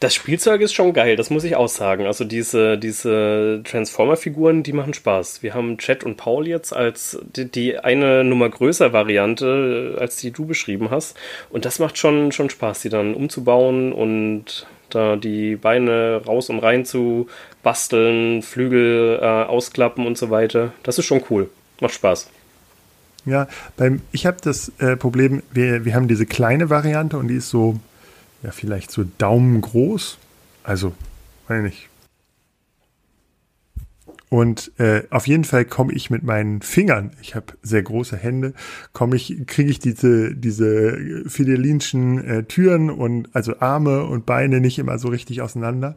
das 0.00 0.14
Spielzeug 0.14 0.60
ist 0.60 0.74
schon 0.74 0.92
geil, 0.92 1.16
das 1.16 1.28
muss 1.28 1.42
ich 1.42 1.56
auch 1.56 1.68
sagen. 1.68 2.06
Also 2.06 2.24
diese, 2.24 2.78
diese 2.78 3.60
Transformer-Figuren, 3.64 4.62
die 4.62 4.72
machen 4.72 4.94
Spaß. 4.94 5.42
Wir 5.42 5.54
haben 5.54 5.76
Chat 5.78 6.04
und 6.04 6.16
Paul 6.16 6.46
jetzt 6.46 6.72
als 6.72 7.18
die, 7.34 7.46
die, 7.46 7.78
eine 7.78 8.22
Nummer 8.22 8.48
größer 8.48 8.92
Variante, 8.92 9.96
als 9.98 10.16
die 10.16 10.30
du 10.30 10.46
beschrieben 10.46 10.90
hast. 10.90 11.16
Und 11.50 11.64
das 11.64 11.80
macht 11.80 11.98
schon, 11.98 12.30
schon 12.30 12.48
Spaß, 12.48 12.82
die 12.82 12.90
dann 12.90 13.14
umzubauen 13.14 13.92
und 13.92 14.66
da 14.90 15.16
die 15.16 15.56
Beine 15.56 16.22
raus 16.24 16.48
und 16.48 16.60
rein 16.60 16.84
zu 16.84 17.26
basteln, 17.62 18.42
Flügel 18.42 19.18
äh, 19.20 19.24
ausklappen 19.24 20.06
und 20.06 20.16
so 20.16 20.30
weiter. 20.30 20.72
Das 20.84 20.98
ist 20.98 21.06
schon 21.06 21.22
cool. 21.28 21.50
Macht 21.80 21.94
Spaß. 21.94 22.30
Ja, 23.26 23.48
beim, 23.76 24.00
ich 24.12 24.26
habe 24.26 24.38
das 24.42 24.72
äh, 24.78 24.96
Problem, 24.96 25.42
wir, 25.52 25.84
wir 25.84 25.94
haben 25.94 26.08
diese 26.08 26.24
kleine 26.24 26.70
Variante 26.70 27.18
und 27.18 27.28
die 27.28 27.34
ist 27.34 27.50
so 27.50 27.78
ja, 28.42 28.50
vielleicht 28.50 28.90
so 28.90 29.04
daumengroß. 29.18 30.18
Also, 30.62 30.94
meine 31.48 31.68
ich. 31.68 31.88
Und 34.30 34.72
äh, 34.78 35.04
auf 35.08 35.26
jeden 35.26 35.44
Fall 35.44 35.64
komme 35.64 35.94
ich 35.94 36.10
mit 36.10 36.22
meinen 36.22 36.60
Fingern, 36.60 37.12
ich 37.22 37.34
habe 37.34 37.54
sehr 37.62 37.82
große 37.82 38.16
Hände, 38.16 38.52
komme 38.92 39.16
ich, 39.16 39.46
kriege 39.46 39.70
ich 39.70 39.78
diese 39.78 40.34
diese 40.34 41.24
fidelinschen 41.26 42.22
äh, 42.22 42.44
Türen 42.44 42.90
und 42.90 43.34
also 43.34 43.58
Arme 43.60 44.04
und 44.04 44.26
Beine 44.26 44.60
nicht 44.60 44.78
immer 44.78 44.98
so 44.98 45.08
richtig 45.08 45.40
auseinander. 45.40 45.96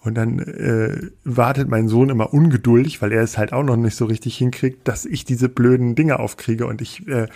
Und 0.00 0.14
dann 0.16 0.40
äh, 0.40 1.10
wartet 1.24 1.68
mein 1.68 1.88
Sohn 1.88 2.10
immer 2.10 2.34
ungeduldig, 2.34 3.00
weil 3.00 3.12
er 3.12 3.22
es 3.22 3.38
halt 3.38 3.54
auch 3.54 3.64
noch 3.64 3.76
nicht 3.76 3.96
so 3.96 4.04
richtig 4.04 4.36
hinkriegt, 4.36 4.86
dass 4.86 5.06
ich 5.06 5.24
diese 5.24 5.48
blöden 5.48 5.94
Dinge 5.94 6.18
aufkriege. 6.18 6.66
Und 6.66 6.82
ich 6.82 7.08
äh, 7.08 7.28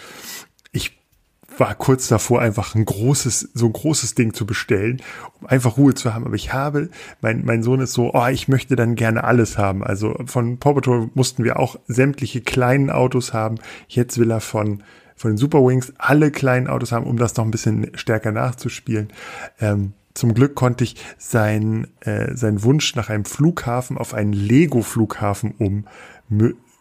war 1.58 1.74
kurz 1.74 2.08
davor, 2.08 2.40
einfach 2.40 2.74
ein 2.74 2.84
großes, 2.84 3.50
so 3.54 3.66
ein 3.66 3.72
großes 3.72 4.14
Ding 4.14 4.34
zu 4.34 4.46
bestellen, 4.46 5.02
um 5.40 5.46
einfach 5.46 5.76
Ruhe 5.76 5.94
zu 5.94 6.14
haben. 6.14 6.24
Aber 6.24 6.34
ich 6.34 6.52
habe, 6.52 6.88
mein, 7.20 7.44
mein 7.44 7.62
Sohn 7.62 7.80
ist 7.80 7.92
so, 7.92 8.12
oh, 8.12 8.26
ich 8.26 8.48
möchte 8.48 8.76
dann 8.76 8.94
gerne 8.94 9.24
alles 9.24 9.58
haben. 9.58 9.82
Also 9.82 10.16
von 10.26 10.58
Paw 10.58 10.74
Patrol 10.74 11.10
mussten 11.14 11.44
wir 11.44 11.58
auch 11.58 11.76
sämtliche 11.86 12.40
kleinen 12.40 12.90
Autos 12.90 13.32
haben. 13.32 13.56
Jetzt 13.88 14.18
will 14.18 14.30
er 14.30 14.40
von, 14.40 14.82
von 15.16 15.32
den 15.32 15.36
Super 15.36 15.64
Wings 15.64 15.92
alle 15.98 16.30
kleinen 16.30 16.66
Autos 16.66 16.92
haben, 16.92 17.06
um 17.06 17.16
das 17.16 17.36
noch 17.36 17.44
ein 17.44 17.50
bisschen 17.50 17.90
stärker 17.94 18.32
nachzuspielen. 18.32 19.08
Ähm, 19.60 19.92
zum 20.14 20.32
Glück 20.34 20.54
konnte 20.54 20.84
ich 20.84 20.96
sein, 21.18 21.88
äh, 22.00 22.36
sein 22.36 22.62
Wunsch 22.62 22.94
nach 22.94 23.10
einem 23.10 23.24
Flughafen 23.24 23.98
auf 23.98 24.14
einen 24.14 24.32
Lego-Flughafen 24.32 25.54
um, 25.58 25.86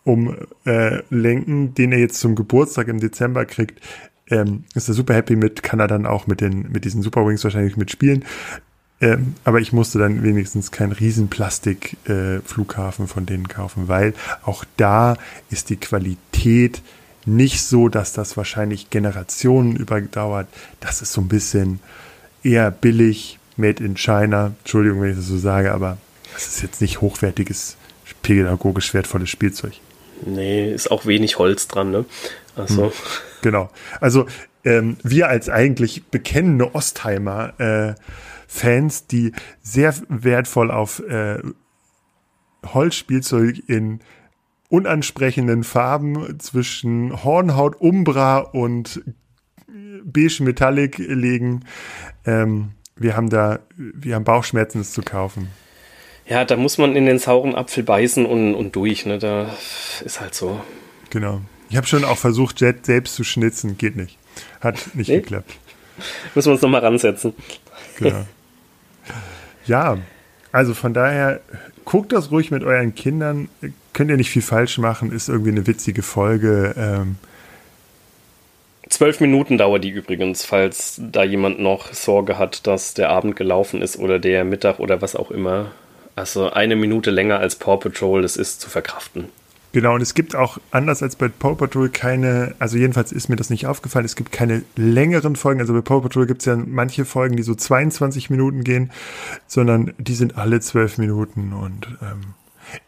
um 0.03 0.35
äh, 0.65 1.01
lenken, 1.09 1.73
den 1.73 1.91
er 1.91 1.99
jetzt 1.99 2.19
zum 2.19 2.35
Geburtstag 2.35 2.87
im 2.89 2.99
Dezember 2.99 3.45
kriegt 3.45 3.81
ähm, 4.29 4.63
ist 4.73 4.87
er 4.87 4.93
super 4.93 5.13
happy 5.13 5.35
mit, 5.35 5.63
kann 5.63 5.79
er 5.79 5.87
dann 5.87 6.05
auch 6.05 6.27
mit 6.27 6.41
den, 6.41 6.71
mit 6.71 6.85
diesen 6.85 7.01
Super 7.01 7.25
Wings 7.25 7.43
wahrscheinlich 7.43 7.77
mitspielen. 7.77 8.25
Ähm, 9.01 9.35
aber 9.43 9.59
ich 9.59 9.73
musste 9.73 9.99
dann 9.99 10.23
wenigstens 10.23 10.71
keinen 10.71 10.93
riesen 10.93 11.27
Plastik-Flughafen 11.29 13.05
äh, 13.05 13.07
von 13.07 13.25
denen 13.25 13.47
kaufen, 13.47 13.87
weil 13.87 14.13
auch 14.43 14.63
da 14.77 15.17
ist 15.49 15.69
die 15.69 15.75
Qualität 15.75 16.81
nicht 17.25 17.61
so, 17.61 17.89
dass 17.89 18.13
das 18.13 18.37
wahrscheinlich 18.37 18.89
Generationen 18.89 19.75
überdauert. 19.75 20.47
Das 20.79 21.01
ist 21.01 21.13
so 21.13 21.21
ein 21.21 21.27
bisschen 21.27 21.79
eher 22.43 22.71
billig, 22.71 23.39
made 23.57 23.83
in 23.83 23.97
China. 23.97 24.53
Entschuldigung, 24.59 25.01
wenn 25.01 25.11
ich 25.11 25.17
das 25.17 25.27
so 25.27 25.37
sage, 25.37 25.73
aber 25.73 25.97
das 26.33 26.47
ist 26.47 26.61
jetzt 26.61 26.81
nicht 26.81 27.01
hochwertiges, 27.01 27.77
pädagogisch 28.21 28.93
wertvolles 28.93 29.29
Spielzeug. 29.29 29.73
Nee, 30.25 30.71
ist 30.73 30.91
auch 30.91 31.05
wenig 31.05 31.37
Holz 31.37 31.67
dran, 31.67 31.91
ne? 31.91 32.05
Also. 32.55 32.85
Hm. 32.85 32.91
Genau. 33.41 33.69
Also 33.99 34.25
ähm, 34.63 34.97
wir 35.03 35.27
als 35.27 35.49
eigentlich 35.49 36.05
bekennende 36.05 36.73
Ostheimer 36.75 37.59
äh, 37.59 37.95
Fans, 38.47 39.07
die 39.07 39.31
sehr 39.61 39.93
wertvoll 40.09 40.71
auf 40.71 40.99
äh, 40.99 41.39
Holzspielzeug 42.65 43.61
in 43.67 43.99
unansprechenden 44.69 45.63
Farben 45.63 46.39
zwischen 46.39 47.23
Hornhaut, 47.23 47.75
Umbra 47.79 48.39
und 48.39 49.03
beige 50.03 50.43
Metallic 50.43 50.97
legen. 50.97 51.65
Ähm, 52.25 52.71
wir 52.95 53.15
haben 53.15 53.29
da, 53.29 53.59
wir 53.75 54.15
haben 54.15 54.23
Bauchschmerzen, 54.23 54.81
es 54.81 54.93
zu 54.93 55.01
kaufen. 55.01 55.49
Ja, 56.25 56.45
da 56.45 56.55
muss 56.55 56.77
man 56.77 56.95
in 56.95 57.05
den 57.05 57.19
sauren 57.19 57.55
Apfel 57.55 57.83
beißen 57.83 58.25
und, 58.25 58.55
und 58.55 58.75
durch, 58.75 59.05
ne? 59.05 59.17
Da 59.17 59.53
ist 60.05 60.21
halt 60.21 60.33
so. 60.33 60.61
Genau. 61.09 61.41
Ich 61.73 61.77
habe 61.77 61.87
schon 61.87 62.05
auch 62.05 62.19
versucht, 62.19 62.61
Jet 62.61 62.85
selbst 62.85 63.15
zu 63.15 63.23
schnitzen. 63.23 63.79
Geht 63.79 63.95
nicht. 63.95 64.19
Hat 64.61 64.95
nicht 64.95 65.07
nee? 65.07 65.21
geklappt. 65.21 65.55
Müssen 66.35 66.49
wir 66.49 66.53
uns 66.53 66.61
nochmal 66.61 66.81
ransetzen. 66.81 67.33
Genau. 67.97 68.27
Ja, 69.65 69.97
also 70.51 70.75
von 70.75 70.93
daher, 70.93 71.41
guckt 71.83 72.11
das 72.11 72.29
ruhig 72.29 72.51
mit 72.51 72.63
euren 72.63 72.93
Kindern. 72.93 73.49
Könnt 73.91 74.11
ihr 74.11 74.17
nicht 74.17 74.29
viel 74.29 74.43
falsch 74.43 74.77
machen. 74.77 75.11
Ist 75.11 75.29
irgendwie 75.29 75.49
eine 75.49 75.65
witzige 75.65 76.03
Folge. 76.03 76.75
Ähm, 76.77 77.15
Zwölf 78.87 79.19
Minuten 79.19 79.57
dauert 79.57 79.83
die 79.83 79.89
übrigens, 79.89 80.45
falls 80.45 81.01
da 81.01 81.23
jemand 81.23 81.59
noch 81.59 81.91
Sorge 81.91 82.37
hat, 82.37 82.67
dass 82.67 82.93
der 82.93 83.09
Abend 83.09 83.35
gelaufen 83.35 83.81
ist 83.81 83.97
oder 83.97 84.19
der 84.19 84.43
Mittag 84.43 84.77
oder 84.77 85.01
was 85.01 85.15
auch 85.15 85.31
immer. 85.31 85.71
Also 86.15 86.51
eine 86.51 86.75
Minute 86.75 87.09
länger 87.09 87.39
als 87.39 87.55
Paw 87.55 87.77
Patrol, 87.77 88.21
das 88.21 88.37
ist 88.37 88.61
zu 88.61 88.69
verkraften. 88.69 89.29
Genau, 89.73 89.95
und 89.95 90.01
es 90.01 90.13
gibt 90.13 90.35
auch, 90.35 90.59
anders 90.69 91.01
als 91.01 91.15
bei 91.15 91.27
Paw 91.29 91.55
Patrol, 91.55 91.89
keine, 91.89 92.53
also 92.59 92.77
jedenfalls 92.77 93.11
ist 93.11 93.27
mir 93.27 93.35
das 93.35 93.49
nicht 93.49 93.65
aufgefallen, 93.65 94.05
es 94.05 94.15
gibt 94.15 94.31
keine 94.31 94.61
längeren 94.75 95.35
Folgen. 95.35 95.61
Also 95.61 95.73
bei 95.73 95.81
Paw 95.81 95.99
Patrol 95.99 96.27
gibt 96.27 96.43
es 96.43 96.45
ja 96.45 96.55
manche 96.55 97.05
Folgen, 97.05 97.35
die 97.35 97.43
so 97.43 97.55
22 97.55 98.29
Minuten 98.29 98.63
gehen, 98.63 98.91
sondern 99.47 99.93
die 99.97 100.13
sind 100.13 100.37
alle 100.37 100.59
12 100.59 100.99
Minuten. 100.99 101.53
Und 101.53 101.87
ähm, 102.03 102.35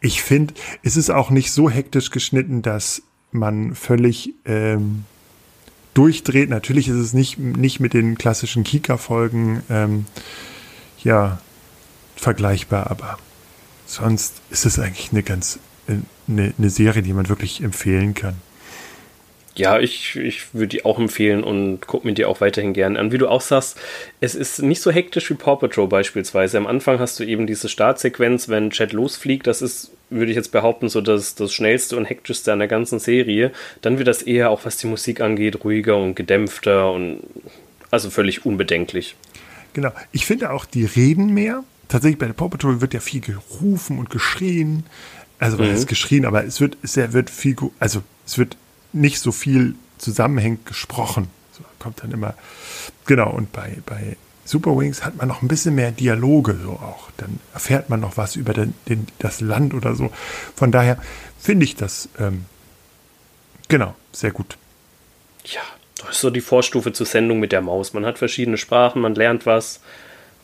ich 0.00 0.22
finde, 0.22 0.54
es 0.84 0.96
ist 0.96 1.10
auch 1.10 1.30
nicht 1.30 1.50
so 1.50 1.68
hektisch 1.68 2.12
geschnitten, 2.12 2.62
dass 2.62 3.02
man 3.32 3.74
völlig 3.74 4.34
ähm, 4.44 5.06
durchdreht. 5.94 6.50
Natürlich 6.50 6.86
ist 6.86 6.94
es 6.94 7.12
nicht, 7.14 7.36
nicht 7.36 7.80
mit 7.80 7.94
den 7.94 8.16
klassischen 8.16 8.62
Kika-Folgen 8.62 9.64
ähm, 9.70 10.06
ja, 11.02 11.40
vergleichbar, 12.14 12.92
aber 12.92 13.18
sonst 13.86 14.40
ist 14.50 14.66
es 14.66 14.78
eigentlich 14.78 15.10
eine 15.10 15.24
ganz 15.24 15.58
eine, 15.88 16.54
eine 16.58 16.70
Serie, 16.70 17.02
die 17.02 17.12
man 17.12 17.28
wirklich 17.28 17.62
empfehlen 17.62 18.14
kann. 18.14 18.36
Ja, 19.56 19.80
ich, 19.80 20.16
ich 20.16 20.52
würde 20.52 20.68
die 20.68 20.84
auch 20.84 20.98
empfehlen 20.98 21.42
und 21.42 21.86
gucke 21.86 22.06
mir 22.06 22.12
die 22.12 22.26
auch 22.26 22.42
weiterhin 22.42 22.74
gerne 22.74 22.98
an. 22.98 23.10
Wie 23.10 23.16
du 23.16 23.26
auch 23.26 23.40
sagst, 23.40 23.78
es 24.20 24.34
ist 24.34 24.60
nicht 24.60 24.82
so 24.82 24.90
hektisch 24.90 25.30
wie 25.30 25.34
Paw 25.34 25.56
Patrol 25.56 25.88
beispielsweise. 25.88 26.58
Am 26.58 26.66
Anfang 26.66 26.98
hast 26.98 27.18
du 27.18 27.24
eben 27.24 27.46
diese 27.46 27.70
Startsequenz, 27.70 28.50
wenn 28.50 28.70
Chat 28.70 28.92
losfliegt. 28.92 29.46
Das 29.46 29.62
ist, 29.62 29.92
würde 30.10 30.30
ich 30.30 30.36
jetzt 30.36 30.52
behaupten, 30.52 30.90
so 30.90 31.00
das, 31.00 31.36
das 31.36 31.54
schnellste 31.54 31.96
und 31.96 32.04
hektischste 32.04 32.52
an 32.52 32.58
der 32.58 32.68
ganzen 32.68 32.98
Serie. 32.98 33.50
Dann 33.80 33.96
wird 33.96 34.08
das 34.08 34.20
eher, 34.20 34.50
auch 34.50 34.66
was 34.66 34.76
die 34.76 34.88
Musik 34.88 35.22
angeht, 35.22 35.64
ruhiger 35.64 35.96
und 35.96 36.16
gedämpfter 36.16 36.92
und 36.92 37.20
also 37.90 38.10
völlig 38.10 38.44
unbedenklich. 38.44 39.16
Genau. 39.72 39.92
Ich 40.12 40.26
finde 40.26 40.50
auch, 40.50 40.66
die 40.66 40.84
reden 40.84 41.32
mehr. 41.32 41.64
Tatsächlich 41.88 42.18
bei 42.18 42.26
der 42.26 42.34
Paw 42.34 42.50
Patrol 42.50 42.82
wird 42.82 42.92
ja 42.92 43.00
viel 43.00 43.22
gerufen 43.22 43.98
und 43.98 44.10
geschrien. 44.10 44.84
Also, 45.38 45.58
was 45.58 45.68
mhm. 45.68 45.74
ist 45.74 45.86
geschrien, 45.86 46.24
aber 46.24 46.44
es 46.44 46.60
wird, 46.60 46.78
es 46.82 46.96
wird 46.96 47.30
viel, 47.30 47.56
also, 47.78 48.02
es 48.26 48.38
wird 48.38 48.56
nicht 48.92 49.20
so 49.20 49.32
viel 49.32 49.74
zusammenhängend 49.98 50.66
gesprochen. 50.66 51.28
So 51.52 51.62
kommt 51.78 52.02
dann 52.02 52.10
immer, 52.10 52.34
genau, 53.04 53.30
und 53.30 53.52
bei, 53.52 53.78
bei 53.84 54.16
Super 54.44 54.78
Wings 54.78 55.04
hat 55.04 55.16
man 55.16 55.28
noch 55.28 55.42
ein 55.42 55.48
bisschen 55.48 55.74
mehr 55.74 55.90
Dialoge 55.90 56.56
so 56.62 56.72
auch. 56.72 57.10
Dann 57.16 57.40
erfährt 57.52 57.90
man 57.90 58.00
noch 58.00 58.16
was 58.16 58.36
über 58.36 58.52
den, 58.52 58.74
den, 58.88 59.06
das 59.18 59.40
Land 59.40 59.74
oder 59.74 59.94
so. 59.94 60.10
Von 60.54 60.70
daher 60.70 60.98
finde 61.38 61.64
ich 61.64 61.76
das, 61.76 62.08
ähm, 62.18 62.46
genau, 63.68 63.94
sehr 64.12 64.30
gut. 64.30 64.56
Ja, 65.44 65.62
das 65.98 66.16
ist 66.16 66.20
so 66.20 66.30
die 66.30 66.40
Vorstufe 66.40 66.92
zur 66.92 67.06
Sendung 67.06 67.40
mit 67.40 67.52
der 67.52 67.60
Maus. 67.60 67.92
Man 67.92 68.06
hat 68.06 68.18
verschiedene 68.18 68.56
Sprachen, 68.56 69.02
man 69.02 69.14
lernt 69.14 69.46
was. 69.46 69.80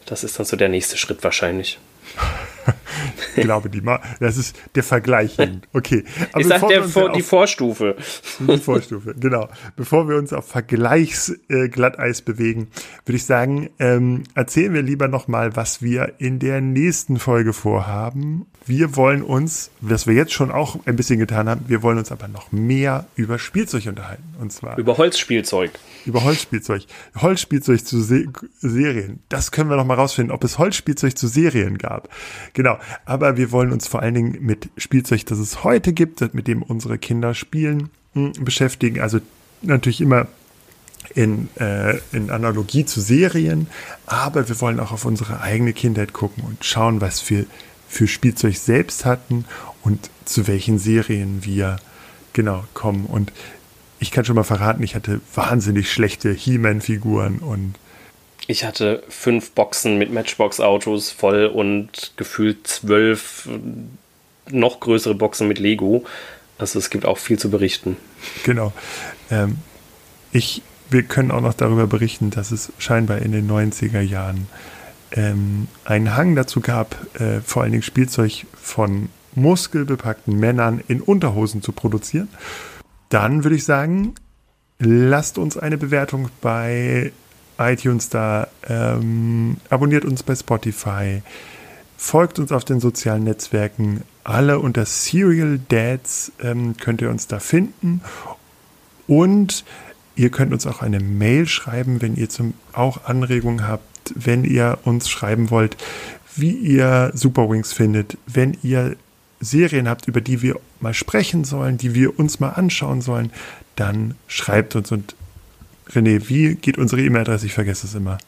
Das 0.06 0.24
ist 0.24 0.38
dann 0.38 0.46
so 0.46 0.56
der 0.56 0.68
nächste 0.68 0.96
Schritt 0.96 1.22
wahrscheinlich. 1.22 1.78
ich 3.36 3.42
glaube, 3.42 3.70
die 3.70 3.80
Ma 3.80 4.00
das 4.20 4.36
ist 4.36 4.56
der 4.74 4.82
Vergleich. 4.82 5.36
Okay. 5.72 6.04
Aber 6.32 6.40
ich 6.40 6.46
sag 6.46 6.66
der 6.68 6.84
Vor 6.84 7.12
die 7.12 7.22
Vorstufe. 7.22 7.96
Die 8.40 8.58
Vorstufe, 8.58 9.14
genau. 9.18 9.48
Bevor 9.76 10.08
wir 10.08 10.16
uns 10.16 10.32
auf 10.32 10.46
Vergleichsglatteis 10.48 12.20
äh, 12.20 12.22
bewegen, 12.24 12.68
würde 13.04 13.16
ich 13.16 13.24
sagen, 13.24 13.70
ähm, 13.78 14.24
erzählen 14.34 14.74
wir 14.74 14.82
lieber 14.82 15.08
nochmal, 15.08 15.56
was 15.56 15.82
wir 15.82 16.14
in 16.18 16.38
der 16.38 16.60
nächsten 16.60 17.18
Folge 17.18 17.52
vorhaben. 17.52 18.46
Wir 18.66 18.96
wollen 18.96 19.22
uns, 19.22 19.70
was 19.80 20.06
wir 20.06 20.14
jetzt 20.14 20.32
schon 20.32 20.50
auch 20.50 20.76
ein 20.86 20.96
bisschen 20.96 21.18
getan 21.18 21.48
haben, 21.48 21.64
wir 21.66 21.82
wollen 21.82 21.98
uns 21.98 22.12
aber 22.12 22.28
noch 22.28 22.52
mehr 22.52 23.06
über 23.16 23.38
Spielzeug 23.38 23.86
unterhalten. 23.86 24.22
Und 24.40 24.52
zwar 24.52 24.78
über 24.78 24.98
Holzspielzeug. 24.98 25.72
Über 26.04 26.24
Holzspielzeug. 26.24 26.82
Holzspielzeug 27.16 27.84
zu 27.84 28.00
Se 28.00 28.26
Serien. 28.60 29.20
Das 29.28 29.50
können 29.50 29.70
wir 29.70 29.76
noch 29.76 29.84
mal 29.84 29.94
rausfinden, 29.94 30.32
ob 30.32 30.44
es 30.44 30.58
Holzspielzeug 30.58 31.16
zu 31.16 31.26
Serien 31.26 31.78
gab. 31.78 32.08
Genau. 32.54 32.78
Aber 33.04 33.36
wir 33.36 33.52
wollen 33.52 33.72
uns 33.72 33.88
vor 33.88 34.02
allen 34.02 34.14
Dingen 34.14 34.38
mit 34.40 34.68
Spielzeug, 34.76 35.26
das 35.26 35.38
es 35.38 35.64
heute 35.64 35.92
gibt, 35.92 36.34
mit 36.34 36.46
dem 36.46 36.62
unsere 36.62 36.98
Kinder 36.98 37.34
spielen, 37.34 37.90
hm, 38.14 38.32
beschäftigen. 38.40 39.00
Also 39.00 39.20
natürlich 39.62 40.00
immer 40.00 40.26
in, 41.14 41.48
äh, 41.56 41.98
in 42.12 42.30
Analogie 42.30 42.84
zu 42.84 43.00
Serien, 43.00 43.66
aber 44.06 44.48
wir 44.48 44.60
wollen 44.60 44.80
auch 44.80 44.92
auf 44.92 45.04
unsere 45.04 45.40
eigene 45.40 45.72
Kindheit 45.72 46.12
gucken 46.12 46.44
und 46.44 46.64
schauen, 46.64 47.00
was 47.00 47.28
wir 47.28 47.46
für 47.88 48.08
Spielzeug 48.08 48.56
selbst 48.56 49.04
hatten 49.04 49.44
und 49.82 50.10
zu 50.24 50.46
welchen 50.46 50.78
Serien 50.78 51.44
wir 51.44 51.76
genau 52.32 52.64
kommen. 52.72 53.06
Und 53.06 53.32
ich 53.98 54.10
kann 54.10 54.24
schon 54.24 54.36
mal 54.36 54.44
verraten, 54.44 54.82
ich 54.82 54.94
hatte 54.94 55.20
wahnsinnig 55.34 55.92
schlechte 55.92 56.32
He-Man-Figuren 56.32 57.38
und 57.38 57.74
ich 58.46 58.64
hatte 58.64 59.02
fünf 59.08 59.52
Boxen 59.52 59.98
mit 59.98 60.12
Matchbox-Autos 60.12 61.10
voll 61.10 61.46
und 61.46 62.12
gefühlt 62.16 62.66
zwölf 62.66 63.48
noch 64.50 64.80
größere 64.80 65.14
Boxen 65.14 65.48
mit 65.48 65.58
Lego. 65.58 66.04
Also 66.58 66.78
es 66.78 66.90
gibt 66.90 67.06
auch 67.06 67.18
viel 67.18 67.38
zu 67.38 67.50
berichten. 67.50 67.96
Genau. 68.44 68.72
Ähm, 69.30 69.58
ich, 70.32 70.62
wir 70.90 71.02
können 71.02 71.30
auch 71.30 71.40
noch 71.40 71.54
darüber 71.54 71.86
berichten, 71.86 72.30
dass 72.30 72.50
es 72.50 72.72
scheinbar 72.78 73.18
in 73.18 73.32
den 73.32 73.50
90er 73.50 74.00
Jahren 74.00 74.48
ähm, 75.12 75.68
einen 75.84 76.16
Hang 76.16 76.34
dazu 76.36 76.60
gab, 76.60 76.96
äh, 77.20 77.40
vor 77.40 77.62
allen 77.62 77.72
Dingen 77.72 77.82
Spielzeug 77.82 78.46
von 78.60 79.08
muskelbepackten 79.34 80.38
Männern 80.38 80.82
in 80.88 81.00
Unterhosen 81.00 81.62
zu 81.62 81.72
produzieren. 81.72 82.28
Dann 83.08 83.44
würde 83.44 83.56
ich 83.56 83.64
sagen, 83.64 84.14
lasst 84.78 85.38
uns 85.38 85.56
eine 85.56 85.78
Bewertung 85.78 86.28
bei 86.40 87.12
iTunes 87.70 88.08
da, 88.08 88.48
ähm, 88.68 89.56
abonniert 89.70 90.04
uns 90.04 90.22
bei 90.22 90.34
Spotify, 90.34 91.22
folgt 91.96 92.38
uns 92.38 92.52
auf 92.52 92.64
den 92.64 92.80
sozialen 92.80 93.24
Netzwerken. 93.24 94.02
Alle 94.24 94.58
unter 94.58 94.86
Serial 94.86 95.60
Dads 95.68 96.32
ähm, 96.42 96.76
könnt 96.76 97.00
ihr 97.00 97.10
uns 97.10 97.26
da 97.26 97.38
finden. 97.38 98.00
Und 99.06 99.64
ihr 100.16 100.30
könnt 100.30 100.52
uns 100.52 100.66
auch 100.66 100.82
eine 100.82 101.00
Mail 101.00 101.46
schreiben, 101.46 102.02
wenn 102.02 102.16
ihr 102.16 102.28
zum, 102.28 102.54
auch 102.72 103.04
Anregungen 103.04 103.66
habt, 103.66 104.12
wenn 104.14 104.44
ihr 104.44 104.78
uns 104.84 105.08
schreiben 105.08 105.50
wollt, 105.50 105.76
wie 106.34 106.52
ihr 106.52 107.12
Super 107.14 107.48
Wings 107.50 107.72
findet, 107.72 108.16
wenn 108.26 108.56
ihr 108.62 108.96
Serien 109.40 109.88
habt, 109.88 110.08
über 110.08 110.20
die 110.20 110.40
wir 110.40 110.58
mal 110.80 110.94
sprechen 110.94 111.44
sollen, 111.44 111.76
die 111.76 111.94
wir 111.94 112.18
uns 112.18 112.40
mal 112.40 112.50
anschauen 112.50 113.00
sollen, 113.00 113.30
dann 113.76 114.14
schreibt 114.28 114.76
uns. 114.76 114.92
Und 114.92 115.14
René, 115.90 116.28
wie 116.28 116.54
geht 116.54 116.78
unsere 116.78 117.02
E-Mail-Adresse? 117.02 117.46
Ich 117.46 117.54
vergesse 117.54 117.86
es 117.86 117.94
immer. 117.94 118.18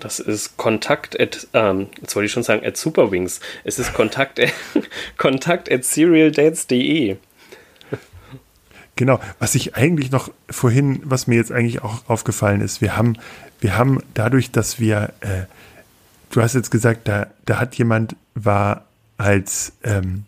Das 0.00 0.18
ist 0.18 0.56
kontakt 0.56 1.20
at, 1.20 1.46
ähm, 1.52 1.88
jetzt 2.00 2.16
wollte 2.16 2.26
ich 2.26 2.32
schon 2.32 2.42
sagen, 2.42 2.64
at 2.64 2.76
superwings. 2.76 3.40
Es 3.64 3.78
ist 3.78 3.92
kontakt 3.92 4.40
at, 4.40 4.52
kontakt 5.18 5.70
at 5.70 5.84
serialdates.de. 5.84 7.16
Genau, 8.96 9.18
was 9.38 9.54
ich 9.54 9.76
eigentlich 9.76 10.10
noch 10.10 10.30
vorhin, 10.50 11.00
was 11.04 11.26
mir 11.26 11.36
jetzt 11.36 11.52
eigentlich 11.52 11.82
auch 11.82 12.02
aufgefallen 12.08 12.60
ist, 12.60 12.80
wir 12.80 12.96
haben, 12.96 13.16
wir 13.60 13.76
haben 13.76 14.00
dadurch, 14.14 14.50
dass 14.50 14.78
wir, 14.78 15.12
äh, 15.20 15.44
du 16.30 16.42
hast 16.42 16.54
jetzt 16.54 16.70
gesagt, 16.70 17.08
da, 17.08 17.28
da 17.46 17.58
hat 17.58 17.74
jemand, 17.76 18.16
war 18.34 18.84
als, 19.16 19.72
ähm, 19.84 20.24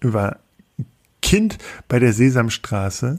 über 0.00 0.38
Kind 1.20 1.58
bei 1.88 1.98
der 1.98 2.12
Sesamstraße 2.12 3.18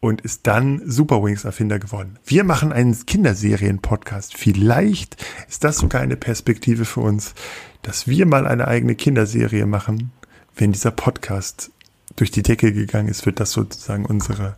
und 0.00 0.22
ist 0.22 0.46
dann 0.46 0.80
Superwings-Erfinder 0.84 1.78
geworden. 1.78 2.18
Wir 2.24 2.42
machen 2.44 2.72
einen 2.72 2.94
Kinderserien-Podcast. 3.06 4.36
Vielleicht 4.36 5.22
ist 5.48 5.62
das 5.62 5.78
sogar 5.78 6.00
eine 6.00 6.16
Perspektive 6.16 6.86
für 6.86 7.00
uns, 7.00 7.34
dass 7.82 8.08
wir 8.08 8.26
mal 8.26 8.46
eine 8.46 8.66
eigene 8.66 8.94
Kinderserie 8.94 9.66
machen. 9.66 10.10
Wenn 10.56 10.72
dieser 10.72 10.90
Podcast 10.90 11.70
durch 12.16 12.30
die 12.30 12.42
Decke 12.42 12.72
gegangen 12.72 13.08
ist, 13.08 13.26
wird 13.26 13.40
das 13.40 13.52
sozusagen 13.52 14.06
unsere 14.06 14.56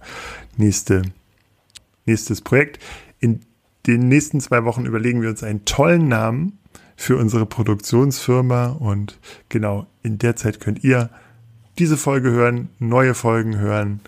nächste, 0.56 1.02
nächstes 2.06 2.40
Projekt. 2.40 2.78
In 3.18 3.40
den 3.86 4.08
nächsten 4.08 4.40
zwei 4.40 4.64
Wochen 4.64 4.86
überlegen 4.86 5.22
wir 5.22 5.28
uns 5.28 5.42
einen 5.42 5.64
tollen 5.64 6.08
Namen 6.08 6.58
für 6.96 7.16
unsere 7.16 7.46
Produktionsfirma 7.46 8.66
und 8.66 9.18
genau 9.48 9.86
in 10.02 10.18
der 10.18 10.36
Zeit 10.36 10.60
könnt 10.60 10.84
ihr 10.84 11.10
diese 11.78 11.96
Folge 11.96 12.30
hören, 12.30 12.68
neue 12.78 13.14
Folgen 13.14 13.58
hören, 13.58 14.00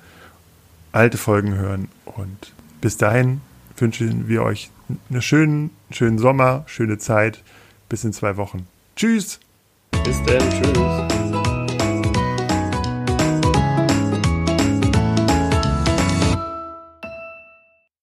alte 0.94 1.18
Folgen 1.18 1.54
hören 1.54 1.88
und 2.04 2.52
bis 2.80 2.96
dahin 2.96 3.40
wünschen 3.76 4.28
wir 4.28 4.42
euch 4.42 4.70
einen 5.11 5.22
schönen, 5.22 5.70
schönen 5.90 6.18
Sommer, 6.18 6.64
schöne 6.66 6.98
Zeit. 6.98 7.42
Bis 7.88 8.04
in 8.04 8.12
zwei 8.12 8.37
Wochen. 8.37 8.66
Tschüss. 8.96 9.40
Bis 10.04 10.22
dann. 10.24 10.50
Tschüss. 10.50 11.13